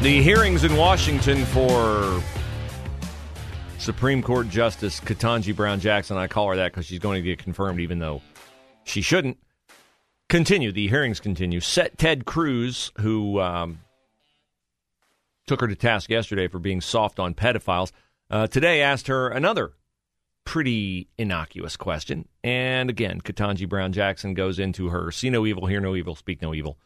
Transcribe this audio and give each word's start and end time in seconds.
The 0.00 0.22
hearings 0.22 0.62
in 0.62 0.76
Washington 0.76 1.44
for 1.46 2.22
Supreme 3.78 4.22
Court 4.22 4.48
Justice 4.48 5.00
Ketanji 5.00 5.54
Brown 5.54 5.80
Jackson, 5.80 6.16
I 6.16 6.28
call 6.28 6.50
her 6.50 6.56
that 6.56 6.70
because 6.70 6.86
she's 6.86 7.00
going 7.00 7.20
to 7.20 7.28
get 7.28 7.40
confirmed, 7.40 7.80
even 7.80 7.98
though 7.98 8.22
she 8.84 9.02
shouldn't. 9.02 9.38
Continue. 10.28 10.70
The 10.70 10.86
hearings 10.86 11.18
continue. 11.18 11.58
Set 11.58 11.98
Ted 11.98 12.26
Cruz, 12.26 12.92
who 13.00 13.40
um, 13.40 13.80
took 15.48 15.60
her 15.60 15.66
to 15.66 15.74
task 15.74 16.10
yesterday 16.10 16.46
for 16.46 16.60
being 16.60 16.80
soft 16.80 17.18
on 17.18 17.34
pedophiles, 17.34 17.90
uh, 18.30 18.46
today 18.46 18.82
asked 18.82 19.08
her 19.08 19.28
another 19.28 19.72
pretty 20.44 21.08
innocuous 21.18 21.76
question. 21.76 22.28
And 22.44 22.88
again, 22.88 23.20
Ketanji 23.20 23.68
Brown 23.68 23.92
Jackson 23.92 24.34
goes 24.34 24.60
into 24.60 24.90
her 24.90 25.10
see 25.10 25.28
no 25.28 25.44
evil, 25.44 25.66
hear 25.66 25.80
no 25.80 25.96
evil, 25.96 26.14
speak 26.14 26.40
no 26.40 26.54
evil 26.54 26.78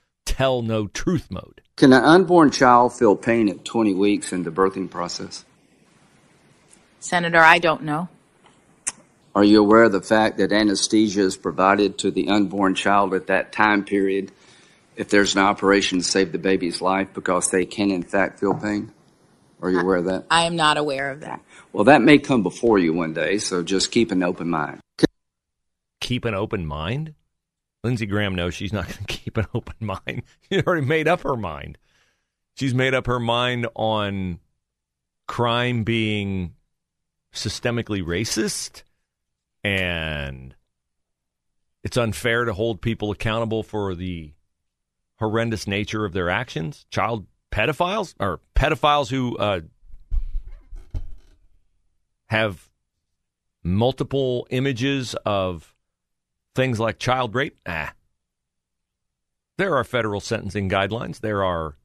tell 0.43 0.63
no 0.63 0.89
truth 0.89 1.31
mode. 1.31 1.61
Can 1.77 1.93
an 1.93 2.03
unborn 2.03 2.51
child 2.51 2.93
feel 2.93 3.15
pain 3.15 3.49
at 3.49 3.65
20 3.65 3.95
weeks 3.95 4.33
in 4.33 4.43
the 4.43 4.51
birthing 4.51 4.91
process? 4.91 5.45
Senator, 7.01 7.39
I 7.39 7.59
don't 7.59 7.83
know. 7.83 8.09
Are 9.35 9.45
you 9.45 9.61
aware 9.61 9.85
of 9.85 9.93
the 9.93 10.03
fact 10.03 10.39
that 10.39 10.53
anesthesia 10.53 11.23
is 11.23 11.37
provided 11.37 11.99
to 11.99 12.11
the 12.11 12.29
unborn 12.29 12.75
child 12.75 13.15
at 13.15 13.29
that 13.29 13.53
time 13.53 13.85
period 13.85 14.33
if 14.97 15.09
there's 15.09 15.37
an 15.37 15.43
operation 15.43 15.99
to 15.99 16.05
save 16.05 16.33
the 16.33 16.39
baby's 16.39 16.83
life 16.83 17.09
because 17.15 17.51
they 17.51 17.65
can, 17.65 17.91
in 17.91 18.03
fact, 18.03 18.41
feel 18.41 18.55
pain? 18.55 18.93
Are 19.63 19.71
you 19.71 19.81
aware 19.81 19.97
of 19.99 20.07
that? 20.07 20.27
I 20.29 20.45
am 20.45 20.57
not 20.57 20.77
aware 20.77 21.11
of 21.11 21.21
that. 21.21 21.41
Well, 21.73 21.85
that 21.85 22.03
may 22.03 22.19
come 22.19 22.43
before 22.43 22.79
you 22.79 22.93
one 22.93 23.15
day, 23.15 23.39
so 23.39 23.63
just 23.63 23.93
keep 23.93 24.11
an 24.11 24.23
open 24.23 24.51
mind. 24.51 24.81
Keep 26.01 26.25
an 26.25 26.35
open 26.35 26.67
mind? 26.67 27.15
Lindsey 27.85 28.07
Graham 28.07 28.35
knows 28.35 28.55
she's 28.55 28.73
not 28.73 28.87
going 28.89 28.99
to 28.99 29.05
keep 29.05 29.37
an 29.37 29.47
open 29.55 29.77
mind. 29.81 30.23
She 30.51 30.61
already 30.63 30.87
made 30.87 31.09
up 31.09 31.23
her 31.23 31.37
mind. 31.37 31.79
She's 32.55 32.75
made 32.75 32.95
up 32.95 33.07
her 33.07 33.19
mind 33.19 33.67
on 33.75 34.39
crime 35.27 35.83
being 35.83 36.55
systemically 37.33 38.03
racist 38.03 38.83
and 39.65 40.55
it's 41.83 41.97
unfair 41.97 42.45
to 42.45 42.53
hold 42.53 42.83
people 42.83 43.11
accountable 43.11 43.63
for 43.63 43.95
the 43.95 44.33
horrendous 45.19 45.67
nature 45.67 46.05
of 46.05 46.13
their 46.13 46.29
actions. 46.29 46.85
Child 46.91 47.27
pedophiles 47.51 48.15
or 48.21 48.41
pedophiles 48.55 49.09
who 49.09 49.37
uh, 49.39 49.61
have 52.27 52.69
multiple 53.63 54.47
images 54.51 55.15
of 55.25 55.72
things 56.55 56.81
like 56.81 56.99
child 56.99 57.35
rape, 57.35 57.59
ah. 57.67 57.93
There 59.59 59.77
are 59.77 59.85
federal 59.85 60.21
sentencing 60.21 60.69
guidelines. 60.69 61.21
There 61.21 61.45
are 61.45 61.77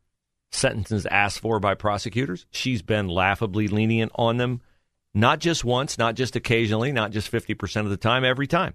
sentences 0.52 1.06
asked 1.08 1.40
for 1.40 1.60
by 1.60 1.76
prosecutors. 1.76 2.46
She's 2.50 2.82
been 2.82 3.08
laughably 3.08 3.68
lenient 3.68 4.12
on 4.16 4.38
them, 4.38 4.62
not 5.14 5.40
just 5.40 5.66
once, 5.66 5.98
not 5.98 6.16
just 6.16 6.36
occasionally, 6.36 6.92
not 6.92 7.12
just 7.12 7.32
50% 7.32 7.82
of 7.82 7.90
the 7.90 7.98
time, 7.98 8.24
every 8.24 8.48
time. 8.48 8.74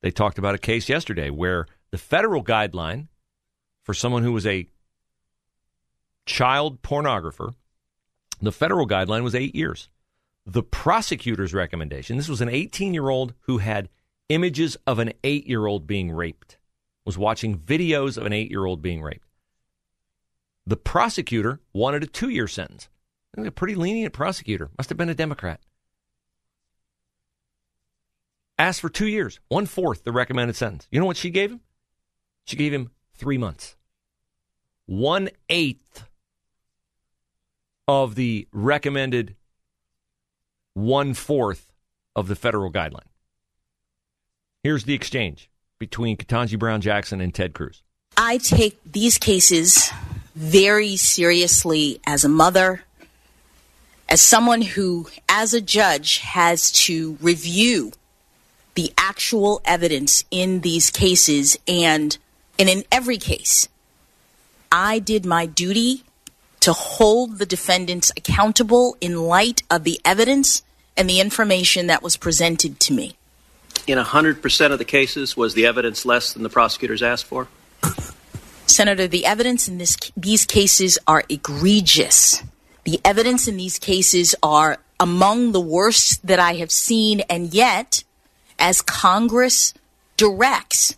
They 0.00 0.10
talked 0.10 0.38
about 0.38 0.54
a 0.54 0.58
case 0.58 0.88
yesterday 0.88 1.30
where 1.30 1.66
the 1.90 1.98
federal 1.98 2.44
guideline 2.44 3.08
for 3.82 3.94
someone 3.94 4.22
who 4.22 4.32
was 4.32 4.46
a 4.46 4.68
child 6.26 6.82
pornographer, 6.82 7.54
the 8.40 8.52
federal 8.52 8.86
guideline 8.86 9.22
was 9.22 9.34
eight 9.34 9.54
years. 9.54 9.88
The 10.46 10.62
prosecutor's 10.62 11.54
recommendation, 11.54 12.16
this 12.16 12.28
was 12.28 12.40
an 12.40 12.48
18 12.48 12.94
year 12.94 13.08
old 13.08 13.34
who 13.40 13.58
had 13.58 13.88
images 14.28 14.76
of 14.86 14.98
an 14.98 15.12
eight 15.24 15.46
year 15.46 15.66
old 15.66 15.86
being 15.86 16.10
raped, 16.10 16.58
was 17.04 17.18
watching 17.18 17.58
videos 17.58 18.16
of 18.16 18.26
an 18.26 18.32
eight 18.32 18.50
year 18.50 18.64
old 18.64 18.82
being 18.82 19.02
raped. 19.02 19.28
The 20.66 20.76
prosecutor 20.76 21.60
wanted 21.72 22.02
a 22.02 22.06
two 22.06 22.28
year 22.28 22.46
sentence. 22.46 22.88
A 23.36 23.50
pretty 23.50 23.74
lenient 23.74 24.12
prosecutor. 24.12 24.70
Must 24.76 24.88
have 24.88 24.98
been 24.98 25.08
a 25.08 25.14
Democrat. 25.14 25.60
Asked 28.58 28.80
for 28.80 28.88
two 28.88 29.06
years, 29.06 29.38
one 29.48 29.66
fourth 29.66 30.04
the 30.04 30.12
recommended 30.12 30.56
sentence. 30.56 30.88
You 30.90 30.98
know 30.98 31.06
what 31.06 31.16
she 31.16 31.30
gave 31.30 31.52
him? 31.52 31.60
She 32.44 32.56
gave 32.56 32.72
him 32.72 32.90
three 33.14 33.38
months. 33.38 33.76
One 34.86 35.28
eighth 35.48 36.04
of 37.86 38.14
the 38.14 38.48
recommended 38.52 39.36
one 40.74 41.14
fourth 41.14 41.72
of 42.14 42.28
the 42.28 42.36
federal 42.36 42.70
guideline. 42.70 43.08
Here's 44.64 44.84
the 44.84 44.94
exchange 44.94 45.48
between 45.78 46.16
Ketanji 46.16 46.58
Brown 46.58 46.80
Jackson 46.80 47.20
and 47.20 47.32
Ted 47.32 47.54
Cruz. 47.54 47.82
I 48.16 48.38
take 48.38 48.78
these 48.84 49.16
cases 49.16 49.92
very 50.34 50.96
seriously 50.96 52.00
as 52.04 52.24
a 52.24 52.28
mother, 52.28 52.82
as 54.08 54.20
someone 54.20 54.62
who, 54.62 55.08
as 55.28 55.54
a 55.54 55.60
judge, 55.60 56.18
has 56.18 56.72
to 56.72 57.16
review 57.20 57.92
the 58.74 58.92
actual 58.98 59.60
evidence 59.64 60.24
in 60.32 60.60
these 60.60 60.90
cases. 60.90 61.56
And, 61.68 62.18
and 62.58 62.68
in 62.68 62.82
every 62.90 63.18
case, 63.18 63.68
I 64.72 64.98
did 64.98 65.24
my 65.24 65.46
duty 65.46 66.02
to 66.60 66.72
hold 66.72 67.38
the 67.38 67.46
defendants 67.46 68.10
accountable 68.16 68.96
in 69.00 69.22
light 69.22 69.62
of 69.70 69.84
the 69.84 70.00
evidence 70.04 70.62
and 70.96 71.08
the 71.08 71.20
information 71.20 71.86
that 71.86 72.02
was 72.02 72.16
presented 72.16 72.80
to 72.80 72.92
me 72.92 73.17
in 73.86 73.98
100% 73.98 74.72
of 74.72 74.78
the 74.78 74.84
cases, 74.84 75.36
was 75.36 75.54
the 75.54 75.66
evidence 75.66 76.04
less 76.04 76.32
than 76.32 76.42
the 76.42 76.48
prosecutors 76.48 77.02
asked 77.02 77.26
for? 77.26 77.48
Senator, 78.66 79.06
the 79.06 79.26
evidence 79.26 79.68
in 79.68 79.78
this, 79.78 79.96
these 80.16 80.44
cases 80.44 80.98
are 81.06 81.24
egregious. 81.28 82.42
The 82.84 83.00
evidence 83.04 83.48
in 83.48 83.56
these 83.56 83.78
cases 83.78 84.34
are 84.42 84.78
among 85.00 85.52
the 85.52 85.60
worst 85.60 86.26
that 86.26 86.38
I 86.38 86.54
have 86.54 86.70
seen, 86.70 87.20
and 87.30 87.52
yet, 87.52 88.04
as 88.58 88.82
Congress 88.82 89.74
directs, 90.16 90.96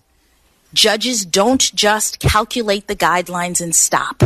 judges 0.73 1.25
don't 1.25 1.75
just 1.75 2.19
calculate 2.19 2.87
the 2.87 2.97
guidelines 2.97 3.61
and 3.61 3.75
stop. 3.75 4.23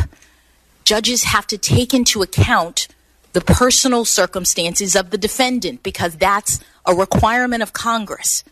Judges 0.84 1.24
have 1.24 1.46
to 1.48 1.58
take 1.58 1.94
into 1.94 2.22
account 2.22 2.88
the 3.32 3.40
personal 3.40 4.04
circumstances 4.04 4.94
of 4.94 5.10
the 5.10 5.18
defendant 5.18 5.82
because 5.82 6.16
that's 6.16 6.60
a 6.86 6.94
requirement 6.94 7.62
of 7.62 7.72
Congress 7.72 8.44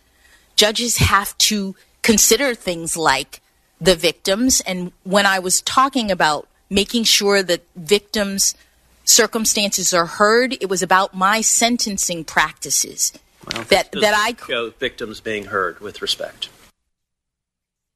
judges 0.55 0.97
have 0.97 1.37
to 1.39 1.75
consider 2.01 2.53
things 2.53 2.95
like 2.95 3.41
the 3.79 3.95
victims. 3.95 4.61
And 4.61 4.91
when 5.03 5.25
I 5.25 5.39
was 5.39 5.61
talking 5.61 6.11
about 6.11 6.47
making 6.69 7.03
sure 7.03 7.43
that 7.43 7.63
victims' 7.75 8.55
circumstances 9.03 9.93
are 9.93 10.05
heard, 10.05 10.53
it 10.53 10.69
was 10.69 10.81
about 10.81 11.13
my 11.13 11.41
sentencing 11.41 12.23
practices. 12.23 13.13
Well, 13.51 13.63
that 13.65 13.91
that 13.91 14.13
I 14.15 14.35
show 14.47 14.69
victims 14.69 15.19
being 15.19 15.45
heard 15.45 15.79
with 15.81 16.01
respect. 16.01 16.49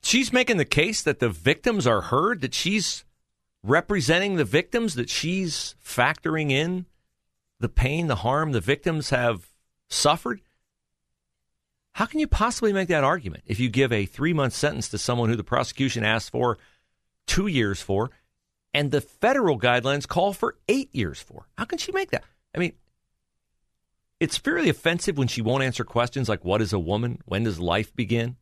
She's 0.03 0.33
making 0.33 0.57
the 0.57 0.65
case 0.65 1.01
that 1.01 1.19
the 1.19 1.29
victims 1.29 1.87
are 1.87 2.01
heard, 2.01 2.41
that 2.41 2.53
she's 2.53 3.05
representing 3.63 4.35
the 4.35 4.45
victims, 4.45 4.95
that 4.95 5.09
she's 5.09 5.75
factoring 5.83 6.51
in 6.51 6.85
the 7.59 7.69
pain, 7.69 8.07
the 8.07 8.17
harm 8.17 8.51
the 8.51 8.61
victims 8.61 9.09
have 9.09 9.47
suffered. 9.89 10.41
How 11.93 12.05
can 12.05 12.19
you 12.19 12.27
possibly 12.27 12.73
make 12.73 12.89
that 12.89 13.03
argument 13.03 13.43
if 13.47 13.59
you 13.59 13.69
give 13.69 13.91
a 13.91 14.05
three 14.05 14.33
month 14.33 14.53
sentence 14.53 14.89
to 14.89 14.97
someone 14.97 15.29
who 15.29 15.35
the 15.35 15.43
prosecution 15.43 16.03
asked 16.03 16.31
for 16.31 16.57
two 17.25 17.47
years 17.47 17.81
for, 17.81 18.11
and 18.73 18.91
the 18.91 19.01
federal 19.01 19.59
guidelines 19.59 20.07
call 20.07 20.33
for 20.33 20.57
eight 20.67 20.93
years 20.93 21.19
for? 21.19 21.47
How 21.57 21.65
can 21.65 21.79
she 21.79 21.91
make 21.91 22.11
that? 22.11 22.23
I 22.55 22.59
mean, 22.59 22.73
it's 24.19 24.37
fairly 24.37 24.69
offensive 24.69 25.17
when 25.17 25.27
she 25.27 25.41
won't 25.41 25.63
answer 25.63 25.83
questions 25.83 26.29
like 26.29 26.45
what 26.45 26.61
is 26.61 26.73
a 26.73 26.79
woman? 26.79 27.19
When 27.25 27.43
does 27.43 27.59
life 27.59 27.95
begin? 27.95 28.35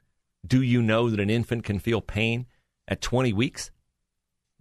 Do 0.46 0.62
you 0.62 0.82
know 0.82 1.10
that 1.10 1.20
an 1.20 1.30
infant 1.30 1.64
can 1.64 1.80
feel 1.80 2.02
pain 2.02 2.46
at 2.88 3.02
20 3.02 3.34
weeks? 3.34 3.72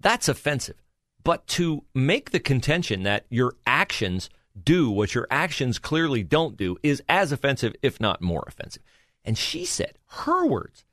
That's 0.01 0.29
offensive. 0.29 0.77
But 1.23 1.47
to 1.49 1.85
make 1.95 2.31
the 2.31 2.41
contention 2.41 3.03
that 3.05 3.27
your 3.31 3.55
actions 3.67 4.29
do 4.63 4.91
what 4.91 5.15
your 5.15 5.27
actions 5.31 5.79
clearly 5.79 6.23
don't 6.23 6.57
do 6.57 6.77
is 6.83 7.03
as 7.09 7.33
offensive, 7.33 7.75
if 7.83 8.01
not 8.01 8.21
more 8.21 8.45
offensive. 8.47 8.83
And 9.25 9.37
she 9.37 9.65
said, 9.65 9.99
her 10.07 10.47
words, 10.47 10.85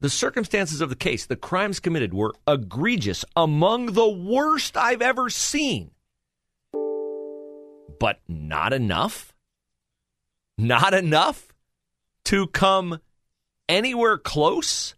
the 0.00 0.10
circumstances 0.10 0.80
of 0.80 0.88
the 0.88 0.96
case, 0.96 1.26
the 1.26 1.36
crimes 1.36 1.80
committed 1.80 2.12
were 2.12 2.34
egregious, 2.46 3.24
among 3.36 3.86
the 3.86 4.08
worst 4.08 4.76
I've 4.76 5.02
ever 5.02 5.30
seen. 5.30 5.92
But 8.00 8.18
not 8.28 8.72
enough? 8.72 9.32
Not 10.58 10.92
enough 10.92 11.54
to 12.24 12.48
come 12.48 13.00
anywhere 13.68 14.18
close 14.18 14.94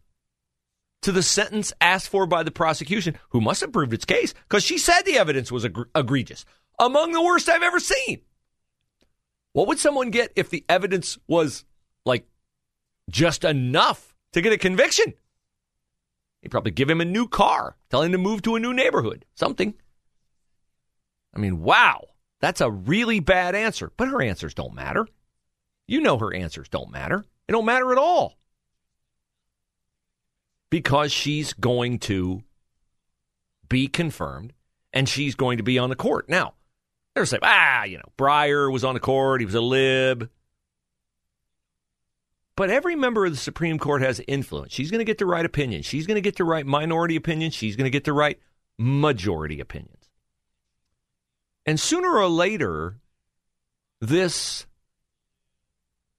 to 1.02 1.12
the 1.12 1.22
sentence 1.22 1.70
asked 1.82 2.08
for 2.08 2.26
by 2.26 2.42
the 2.42 2.50
prosecution, 2.50 3.18
who 3.28 3.40
must 3.42 3.60
have 3.60 3.72
proved 3.72 3.92
its 3.92 4.06
case 4.06 4.32
because 4.48 4.64
she 4.64 4.78
said 4.78 5.02
the 5.02 5.18
evidence 5.18 5.52
was 5.52 5.66
egregious. 5.94 6.46
Among 6.78 7.12
the 7.12 7.22
worst 7.22 7.48
I've 7.48 7.62
ever 7.62 7.80
seen. 7.80 8.20
What 9.52 9.68
would 9.68 9.78
someone 9.78 10.10
get 10.10 10.32
if 10.34 10.50
the 10.50 10.64
evidence 10.68 11.16
was 11.28 11.64
like 12.04 12.26
just 13.08 13.44
enough 13.44 14.14
to 14.32 14.40
get 14.40 14.52
a 14.52 14.58
conviction? 14.58 15.14
He'd 16.42 16.50
probably 16.50 16.72
give 16.72 16.90
him 16.90 17.00
a 17.00 17.06
new 17.06 17.28
car, 17.28 17.76
tell 17.88 18.02
him 18.02 18.12
to 18.12 18.18
move 18.18 18.42
to 18.42 18.56
a 18.56 18.60
new 18.60 18.74
neighborhood, 18.74 19.24
something. 19.34 19.74
I 21.34 21.38
mean, 21.38 21.62
wow, 21.62 22.08
that's 22.40 22.60
a 22.60 22.70
really 22.70 23.20
bad 23.20 23.54
answer. 23.54 23.92
But 23.96 24.08
her 24.08 24.20
answers 24.20 24.54
don't 24.54 24.74
matter. 24.74 25.06
You 25.86 26.00
know 26.00 26.18
her 26.18 26.34
answers 26.34 26.68
don't 26.68 26.90
matter. 26.90 27.24
They 27.46 27.52
don't 27.52 27.64
matter 27.64 27.92
at 27.92 27.98
all 27.98 28.36
because 30.70 31.12
she's 31.12 31.52
going 31.52 32.00
to 32.00 32.42
be 33.68 33.86
confirmed 33.86 34.52
and 34.92 35.08
she's 35.08 35.34
going 35.34 35.58
to 35.58 35.62
be 35.62 35.78
on 35.78 35.88
the 35.88 35.96
court. 35.96 36.28
Now, 36.28 36.54
they're 37.14 37.26
saying, 37.26 37.40
ah, 37.42 37.84
you 37.84 37.98
know, 37.98 38.12
Breyer 38.18 38.70
was 38.72 38.84
on 38.84 38.94
the 38.94 39.00
court, 39.00 39.40
he 39.40 39.46
was 39.46 39.54
a 39.54 39.60
lib. 39.60 40.30
But 42.56 42.70
every 42.70 42.94
member 42.94 43.26
of 43.26 43.32
the 43.32 43.38
Supreme 43.38 43.78
Court 43.78 44.02
has 44.02 44.20
influence. 44.28 44.72
She's 44.72 44.90
going 44.90 45.00
to 45.00 45.04
get 45.04 45.18
the 45.18 45.26
right 45.26 45.44
opinion. 45.44 45.82
She's 45.82 46.06
going 46.06 46.16
to 46.16 46.20
get 46.20 46.36
the 46.36 46.44
right 46.44 46.64
minority 46.64 47.16
opinion. 47.16 47.50
She's 47.50 47.74
going 47.74 47.86
to 47.86 47.90
get 47.90 48.04
the 48.04 48.12
right 48.12 48.38
majority 48.78 49.58
opinions. 49.58 50.08
And 51.66 51.80
sooner 51.80 52.12
or 52.16 52.28
later, 52.28 52.96
this 54.00 54.66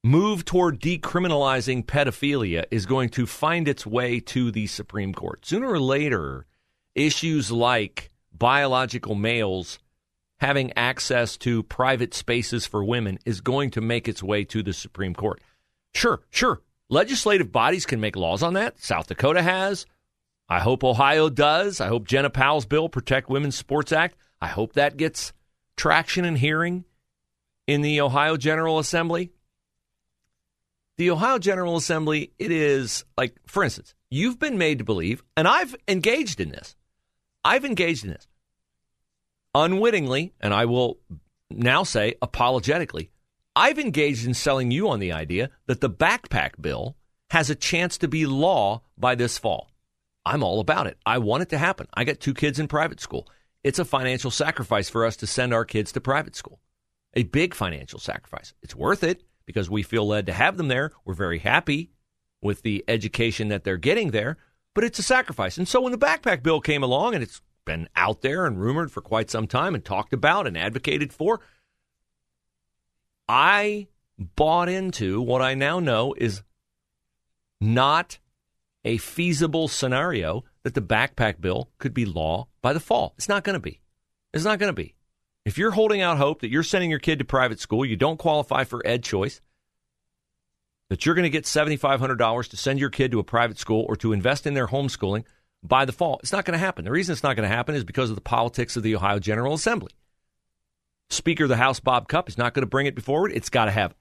move 0.03 0.43
toward 0.43 0.81
decriminalizing 0.81 1.85
pedophilia 1.85 2.65
is 2.69 2.85
going 2.85 3.09
to 3.09 3.25
find 3.25 3.67
its 3.67 3.85
way 3.85 4.19
to 4.19 4.51
the 4.51 4.67
Supreme 4.67 5.13
Court. 5.13 5.45
Sooner 5.45 5.69
or 5.69 5.79
later, 5.79 6.45
issues 6.95 7.51
like 7.51 8.11
biological 8.33 9.15
males 9.15 9.79
having 10.39 10.73
access 10.75 11.37
to 11.37 11.63
private 11.63 12.13
spaces 12.13 12.65
for 12.65 12.83
women 12.83 13.19
is 13.25 13.41
going 13.41 13.71
to 13.71 13.81
make 13.81 14.07
its 14.07 14.21
way 14.21 14.43
to 14.45 14.61
the 14.61 14.73
Supreme 14.73 15.13
Court. 15.13 15.41
Sure, 15.93 16.21
sure. 16.29 16.61
Legislative 16.89 17.51
bodies 17.51 17.85
can 17.85 17.99
make 17.99 18.15
laws 18.15 18.43
on 18.43 18.53
that. 18.53 18.79
South 18.79 19.07
Dakota 19.07 19.41
has. 19.41 19.85
I 20.47 20.59
hope 20.59 20.83
Ohio 20.83 21.29
does. 21.29 21.81
I 21.81 21.87
hope 21.87 22.07
Jena 22.07 22.29
Powell's 22.29 22.65
bill, 22.65 22.89
Protect 22.89 23.29
Women's 23.29 23.55
Sports 23.55 23.91
Act, 23.91 24.17
I 24.39 24.47
hope 24.47 24.73
that 24.73 24.97
gets 24.97 25.33
traction 25.77 26.25
and 26.25 26.37
hearing 26.37 26.85
in 27.65 27.81
the 27.81 28.01
Ohio 28.01 28.37
General 28.37 28.77
Assembly 28.77 29.31
the 30.97 31.11
Ohio 31.11 31.37
General 31.37 31.75
Assembly, 31.75 32.31
it 32.39 32.51
is 32.51 33.03
like, 33.17 33.35
for 33.45 33.63
instance, 33.63 33.93
you've 34.09 34.39
been 34.39 34.57
made 34.57 34.77
to 34.79 34.85
believe, 34.85 35.23
and 35.35 35.47
I've 35.47 35.75
engaged 35.87 36.39
in 36.39 36.49
this. 36.49 36.75
I've 37.43 37.65
engaged 37.65 38.05
in 38.05 38.11
this 38.11 38.27
unwittingly, 39.55 40.33
and 40.41 40.53
I 40.53 40.65
will 40.65 40.99
now 41.49 41.83
say 41.83 42.15
apologetically. 42.21 43.09
I've 43.55 43.79
engaged 43.79 44.27
in 44.27 44.33
selling 44.33 44.69
you 44.69 44.89
on 44.89 44.99
the 44.99 45.13
idea 45.13 45.49
that 45.67 45.79
the 45.79 45.89
backpack 45.89 46.61
bill 46.61 46.97
has 47.29 47.49
a 47.49 47.55
chance 47.55 47.97
to 47.99 48.07
be 48.07 48.25
law 48.25 48.81
by 48.97 49.15
this 49.15 49.37
fall. 49.37 49.71
I'm 50.25 50.43
all 50.43 50.59
about 50.59 50.87
it. 50.87 50.97
I 51.05 51.19
want 51.19 51.43
it 51.43 51.49
to 51.49 51.57
happen. 51.57 51.87
I 51.93 52.03
got 52.03 52.19
two 52.19 52.33
kids 52.33 52.59
in 52.59 52.67
private 52.67 52.99
school. 52.99 53.27
It's 53.63 53.79
a 53.79 53.85
financial 53.85 54.29
sacrifice 54.29 54.89
for 54.89 55.05
us 55.05 55.15
to 55.17 55.27
send 55.27 55.53
our 55.53 55.65
kids 55.65 55.91
to 55.93 56.01
private 56.01 56.35
school. 56.35 56.59
A 57.13 57.23
big 57.23 57.53
financial 57.53 57.99
sacrifice. 57.99 58.53
It's 58.61 58.75
worth 58.75 59.03
it 59.03 59.23
because 59.45 59.69
we 59.69 59.83
feel 59.83 60.05
led 60.05 60.25
to 60.25 60.33
have 60.33 60.57
them 60.57 60.67
there. 60.67 60.91
We're 61.05 61.13
very 61.13 61.39
happy 61.39 61.91
with 62.41 62.61
the 62.61 62.83
education 62.87 63.47
that 63.47 63.63
they're 63.63 63.77
getting 63.77 64.11
there, 64.11 64.37
but 64.73 64.83
it's 64.83 64.99
a 64.99 65.03
sacrifice. 65.03 65.57
And 65.57 65.67
so 65.67 65.81
when 65.81 65.91
the 65.91 65.97
backpack 65.97 66.43
bill 66.43 66.59
came 66.59 66.83
along 66.83 67.13
and 67.13 67.23
it's 67.23 67.41
been 67.65 67.89
out 67.95 68.21
there 68.21 68.45
and 68.45 68.61
rumored 68.61 68.91
for 68.91 69.01
quite 69.01 69.29
some 69.29 69.47
time 69.47 69.75
and 69.75 69.83
talked 69.83 70.13
about 70.13 70.47
and 70.47 70.57
advocated 70.57 71.11
for, 71.11 71.41
I 73.27 73.87
bought 74.17 74.69
into 74.69 75.21
what 75.21 75.41
I 75.41 75.55
now 75.55 75.79
know 75.79 76.13
is 76.17 76.43
not 77.59 78.19
a 78.83 78.97
feasible 78.97 79.67
scenario 79.67 80.43
that 80.63 80.75
the 80.75 80.81
backpack 80.81 81.41
bill 81.41 81.69
could 81.79 81.93
be 81.93 82.05
law 82.05 82.47
by 82.61 82.71
the 82.71 82.79
fall. 82.79 83.13
It's 83.17 83.29
not 83.29 83.43
going 83.43 83.55
to 83.55 83.59
be. 83.59 83.81
It's 84.33 84.45
not 84.45 84.59
going 84.59 84.69
to 84.69 84.73
be. 84.73 84.95
If 85.43 85.57
you're 85.57 85.71
holding 85.71 86.01
out 86.01 86.17
hope 86.17 86.41
that 86.41 86.49
you're 86.49 86.63
sending 86.63 86.89
your 86.89 86.99
kid 86.99 87.19
to 87.19 87.25
private 87.25 87.59
school, 87.59 87.85
you 87.85 87.95
don't 87.95 88.17
qualify 88.17 88.63
for 88.63 88.85
Ed 88.85 89.03
Choice, 89.03 89.41
that 90.89 91.05
you're 91.05 91.15
going 91.15 91.23
to 91.23 91.29
get 91.29 91.45
$7,500 91.45 92.49
to 92.49 92.57
send 92.57 92.79
your 92.79 92.89
kid 92.89 93.11
to 93.11 93.19
a 93.19 93.23
private 93.23 93.57
school 93.57 93.85
or 93.87 93.95
to 93.97 94.13
invest 94.13 94.45
in 94.45 94.53
their 94.53 94.67
homeschooling 94.67 95.23
by 95.63 95.85
the 95.85 95.91
fall, 95.91 96.19
it's 96.21 96.31
not 96.31 96.45
going 96.45 96.57
to 96.57 96.63
happen. 96.63 96.85
The 96.85 96.91
reason 96.91 97.13
it's 97.13 97.23
not 97.23 97.35
going 97.35 97.49
to 97.49 97.55
happen 97.55 97.75
is 97.75 97.83
because 97.83 98.09
of 98.09 98.15
the 98.15 98.21
politics 98.21 98.75
of 98.77 98.83
the 98.83 98.95
Ohio 98.95 99.19
General 99.19 99.53
Assembly. 99.53 99.91
Speaker 101.09 101.43
of 101.43 101.49
the 101.49 101.57
House, 101.57 101.79
Bob 101.79 102.07
Cupp, 102.07 102.29
is 102.29 102.37
not 102.37 102.53
going 102.53 102.63
to 102.63 102.69
bring 102.69 102.87
it 102.87 103.01
forward. 103.01 103.31
It's 103.31 103.49
got 103.49 103.65
to 103.65 103.71
have, 103.71 103.93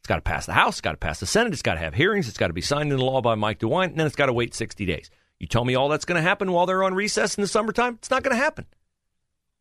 it's 0.00 0.08
got 0.08 0.16
to 0.16 0.22
pass 0.22 0.46
the 0.46 0.52
House, 0.52 0.74
it's 0.74 0.80
got 0.80 0.92
to 0.92 0.96
pass 0.96 1.20
the 1.20 1.26
Senate, 1.26 1.52
it's 1.52 1.62
got 1.62 1.74
to 1.74 1.80
have 1.80 1.94
hearings, 1.94 2.28
it's 2.28 2.38
got 2.38 2.48
to 2.48 2.52
be 2.52 2.60
signed 2.60 2.92
into 2.92 3.04
law 3.04 3.20
by 3.20 3.34
Mike 3.34 3.58
DeWine, 3.58 3.86
and 3.90 3.98
then 3.98 4.06
it's 4.06 4.16
got 4.16 4.26
to 4.26 4.32
wait 4.32 4.54
60 4.54 4.84
days. 4.84 5.10
You 5.38 5.46
tell 5.46 5.64
me 5.64 5.74
all 5.74 5.88
that's 5.88 6.04
going 6.04 6.22
to 6.22 6.28
happen 6.28 6.52
while 6.52 6.66
they're 6.66 6.84
on 6.84 6.94
recess 6.94 7.36
in 7.36 7.42
the 7.42 7.48
summertime? 7.48 7.94
It's 7.94 8.10
not 8.10 8.22
going 8.22 8.36
to 8.36 8.42
happen. 8.42 8.66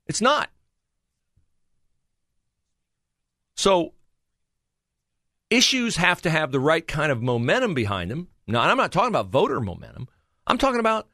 It's 0.08 0.22
not. 0.22 0.50
So 3.56 3.94
issues 5.50 5.98
have 5.98 6.22
to 6.24 6.30
have 6.30 6.52
the 6.52 6.60
right 6.60 6.88
kind 6.88 7.12
of 7.12 7.22
momentum 7.22 7.74
behind 7.74 8.10
them. 8.10 8.28
Now, 8.48 8.62
I'm 8.62 8.78
not 8.78 8.92
talking 8.92 9.10
about 9.10 9.28
voter 9.28 9.60
momentum. 9.60 10.08
I'm 10.48 10.58
talking 10.58 10.80
about 10.80 11.08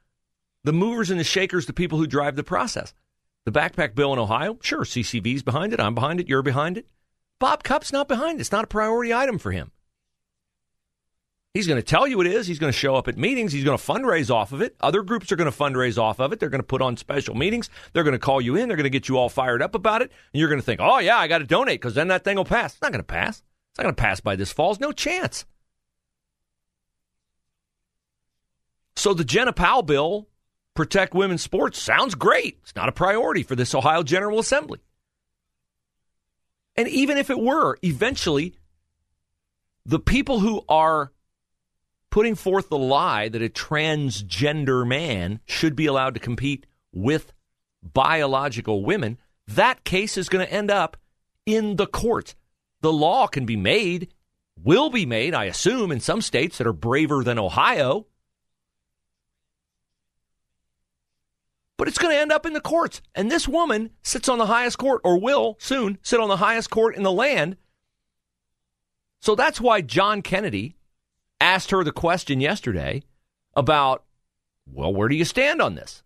the 0.67 0.73
movers 0.73 1.09
and 1.09 1.17
the 1.17 1.23
shakers, 1.23 1.65
the 1.65 1.71
people 1.71 1.97
who 1.97 2.05
drive 2.05 2.35
the 2.35 2.43
process. 2.43 2.93
The 3.45 3.53
backpack 3.53 3.95
bill 3.95 4.11
in 4.11 4.19
Ohio, 4.19 4.59
sure, 4.61 4.81
CCV's 4.81 5.41
behind 5.41 5.71
it. 5.71 5.79
I'm 5.79 5.95
behind 5.95 6.19
it. 6.19 6.27
You're 6.27 6.41
behind 6.41 6.77
it. 6.77 6.85
Bob 7.39 7.63
Cupp's 7.63 7.93
not 7.93 8.09
behind 8.09 8.37
it. 8.37 8.41
It's 8.41 8.51
not 8.51 8.65
a 8.65 8.67
priority 8.67 9.13
item 9.13 9.37
for 9.37 9.51
him. 9.51 9.71
He's 11.53 11.67
going 11.67 11.79
to 11.79 11.85
tell 11.85 12.05
you 12.05 12.19
it 12.19 12.27
is. 12.27 12.47
He's 12.47 12.59
going 12.59 12.73
to 12.73 12.77
show 12.77 12.95
up 12.95 13.07
at 13.07 13.17
meetings. 13.17 13.53
He's 13.53 13.63
going 13.63 13.77
to 13.77 13.83
fundraise 13.83 14.29
off 14.29 14.51
of 14.51 14.61
it. 14.61 14.75
Other 14.81 15.03
groups 15.03 15.31
are 15.31 15.37
going 15.37 15.49
to 15.49 15.57
fundraise 15.57 15.97
off 15.97 16.19
of 16.19 16.33
it. 16.33 16.41
They're 16.41 16.49
going 16.49 16.59
to 16.59 16.67
put 16.67 16.81
on 16.81 16.97
special 16.97 17.33
meetings. 17.33 17.69
They're 17.93 18.03
going 18.03 18.11
to 18.11 18.19
call 18.19 18.41
you 18.41 18.57
in. 18.57 18.67
They're 18.67 18.75
going 18.75 18.83
to 18.83 18.89
get 18.89 19.07
you 19.07 19.17
all 19.17 19.29
fired 19.29 19.61
up 19.61 19.73
about 19.73 20.01
it. 20.01 20.11
And 20.33 20.41
you're 20.41 20.49
going 20.49 20.59
to 20.59 20.65
think, 20.65 20.81
oh, 20.83 20.99
yeah, 20.99 21.17
I 21.17 21.27
got 21.27 21.37
to 21.37 21.45
donate 21.45 21.79
because 21.79 21.95
then 21.95 22.09
that 22.09 22.25
thing 22.25 22.35
will 22.35 22.43
pass. 22.43 22.73
It's 22.73 22.81
not 22.81 22.91
going 22.91 22.99
to 22.99 23.07
pass. 23.07 23.37
It's 23.71 23.79
not 23.79 23.83
going 23.83 23.95
to 23.95 24.01
pass 24.01 24.19
by 24.19 24.35
this 24.35 24.51
fall. 24.51 24.73
There's 24.73 24.81
no 24.81 24.91
chance. 24.91 25.45
So 28.97 29.13
the 29.13 29.23
Jena 29.23 29.53
Powell 29.53 29.83
bill, 29.83 30.27
protect 30.77 31.15
women's 31.15 31.41
sports, 31.41 31.81
sounds 31.81 32.13
great. 32.13 32.59
It's 32.61 32.75
not 32.75 32.87
a 32.87 32.93
priority 32.93 33.41
for 33.41 33.55
this 33.55 33.73
Ohio 33.73 34.03
General 34.03 34.37
Assembly. 34.37 34.79
And 36.75 36.87
even 36.87 37.17
if 37.17 37.31
it 37.31 37.39
were, 37.39 37.79
eventually, 37.81 38.53
the 39.87 39.99
people 39.99 40.39
who 40.39 40.63
are 40.69 41.11
putting 42.11 42.35
forth 42.35 42.69
the 42.69 42.77
lie 42.77 43.27
that 43.27 43.41
a 43.41 43.49
transgender 43.49 44.87
man 44.87 45.39
should 45.45 45.75
be 45.75 45.87
allowed 45.87 46.13
to 46.13 46.19
compete 46.19 46.67
with 46.93 47.33
biological 47.81 48.83
women, 48.85 49.17
that 49.47 49.83
case 49.83 50.15
is 50.15 50.29
going 50.29 50.45
to 50.45 50.53
end 50.53 50.69
up 50.69 50.95
in 51.47 51.77
the 51.77 51.87
courts. 51.87 52.35
The 52.81 52.93
law 52.93 53.25
can 53.25 53.47
be 53.47 53.57
made, 53.57 54.13
will 54.63 54.91
be 54.91 55.07
made, 55.07 55.33
I 55.33 55.45
assume, 55.45 55.91
in 55.91 56.01
some 56.01 56.21
states 56.21 56.59
that 56.59 56.67
are 56.67 56.73
braver 56.73 57.23
than 57.23 57.39
Ohio. 57.39 58.05
But 61.77 61.87
it's 61.87 61.99
going 61.99 62.13
to 62.13 62.19
end 62.19 62.31
up 62.31 62.45
in 62.45 62.53
the 62.53 62.61
courts. 62.61 63.01
And 63.13 63.31
this 63.31 63.47
woman 63.47 63.91
sits 64.01 64.27
on 64.27 64.39
the 64.39 64.47
highest 64.47 64.77
court, 64.79 65.01
or 65.03 65.19
will 65.19 65.57
soon 65.59 65.99
sit 66.01 66.19
on 66.19 66.27
the 66.27 66.37
highest 66.37 66.69
court 66.71 66.95
in 66.95 67.03
the 67.03 67.11
land. 67.11 67.57
So 69.21 69.35
that's 69.35 69.61
why 69.61 69.81
John 69.81 70.21
Kennedy 70.21 70.75
asked 71.39 71.71
her 71.71 71.83
the 71.83 71.91
question 71.91 72.41
yesterday 72.41 73.03
about, 73.55 74.03
well, 74.65 74.93
where 74.93 75.07
do 75.07 75.15
you 75.15 75.25
stand 75.25 75.61
on 75.61 75.75
this? 75.75 76.03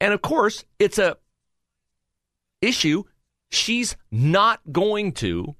And 0.00 0.12
of 0.12 0.22
course, 0.22 0.64
it's 0.78 0.98
a 0.98 1.16
issue 2.60 3.04
she's 3.50 3.96
not 4.10 4.60
going 4.72 5.12
to 5.12 5.54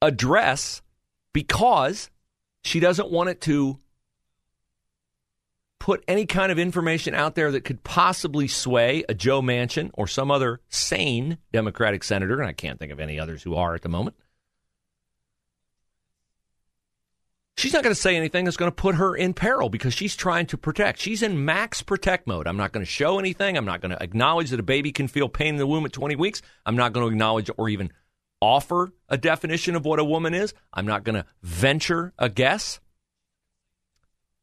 address 0.00 0.82
because 1.32 2.10
she 2.62 2.80
doesn't 2.80 3.10
want 3.10 3.28
it 3.28 3.40
to 3.42 3.78
put 5.78 6.04
any 6.08 6.26
kind 6.26 6.50
of 6.50 6.58
information 6.58 7.14
out 7.14 7.34
there 7.34 7.50
that 7.52 7.64
could 7.64 7.84
possibly 7.84 8.48
sway 8.48 9.04
a 9.08 9.14
Joe 9.14 9.42
Manchin 9.42 9.90
or 9.94 10.06
some 10.06 10.30
other 10.30 10.60
sane 10.68 11.38
Democratic 11.52 12.02
senator, 12.02 12.40
and 12.40 12.48
I 12.48 12.52
can't 12.52 12.78
think 12.78 12.92
of 12.92 13.00
any 13.00 13.18
others 13.20 13.42
who 13.42 13.54
are 13.54 13.74
at 13.74 13.82
the 13.82 13.88
moment, 13.88 14.16
She's 17.58 17.72
not 17.72 17.82
going 17.82 17.94
to 17.94 18.00
say 18.00 18.16
anything 18.16 18.44
that's 18.44 18.58
going 18.58 18.70
to 18.70 18.74
put 18.74 18.96
her 18.96 19.16
in 19.16 19.32
peril 19.32 19.70
because 19.70 19.94
she's 19.94 20.14
trying 20.14 20.44
to 20.46 20.58
protect. 20.58 21.00
She's 21.00 21.22
in 21.22 21.46
max 21.46 21.80
protect 21.80 22.26
mode. 22.26 22.46
I'm 22.46 22.58
not 22.58 22.72
going 22.72 22.84
to 22.84 22.90
show 22.90 23.18
anything. 23.18 23.56
I'm 23.56 23.64
not 23.64 23.80
going 23.80 23.92
to 23.92 24.02
acknowledge 24.02 24.50
that 24.50 24.60
a 24.60 24.62
baby 24.62 24.92
can 24.92 25.08
feel 25.08 25.30
pain 25.30 25.54
in 25.54 25.56
the 25.56 25.66
womb 25.66 25.86
at 25.86 25.92
20 25.92 26.16
weeks. 26.16 26.42
I'm 26.66 26.76
not 26.76 26.92
going 26.92 27.06
to 27.06 27.12
acknowledge 27.12 27.50
or 27.56 27.70
even 27.70 27.92
offer 28.42 28.92
a 29.08 29.16
definition 29.16 29.74
of 29.74 29.86
what 29.86 29.98
a 29.98 30.04
woman 30.04 30.34
is. 30.34 30.52
I'm 30.74 30.84
not 30.84 31.04
going 31.04 31.14
to 31.14 31.24
venture 31.42 32.12
a 32.18 32.28
guess 32.28 32.78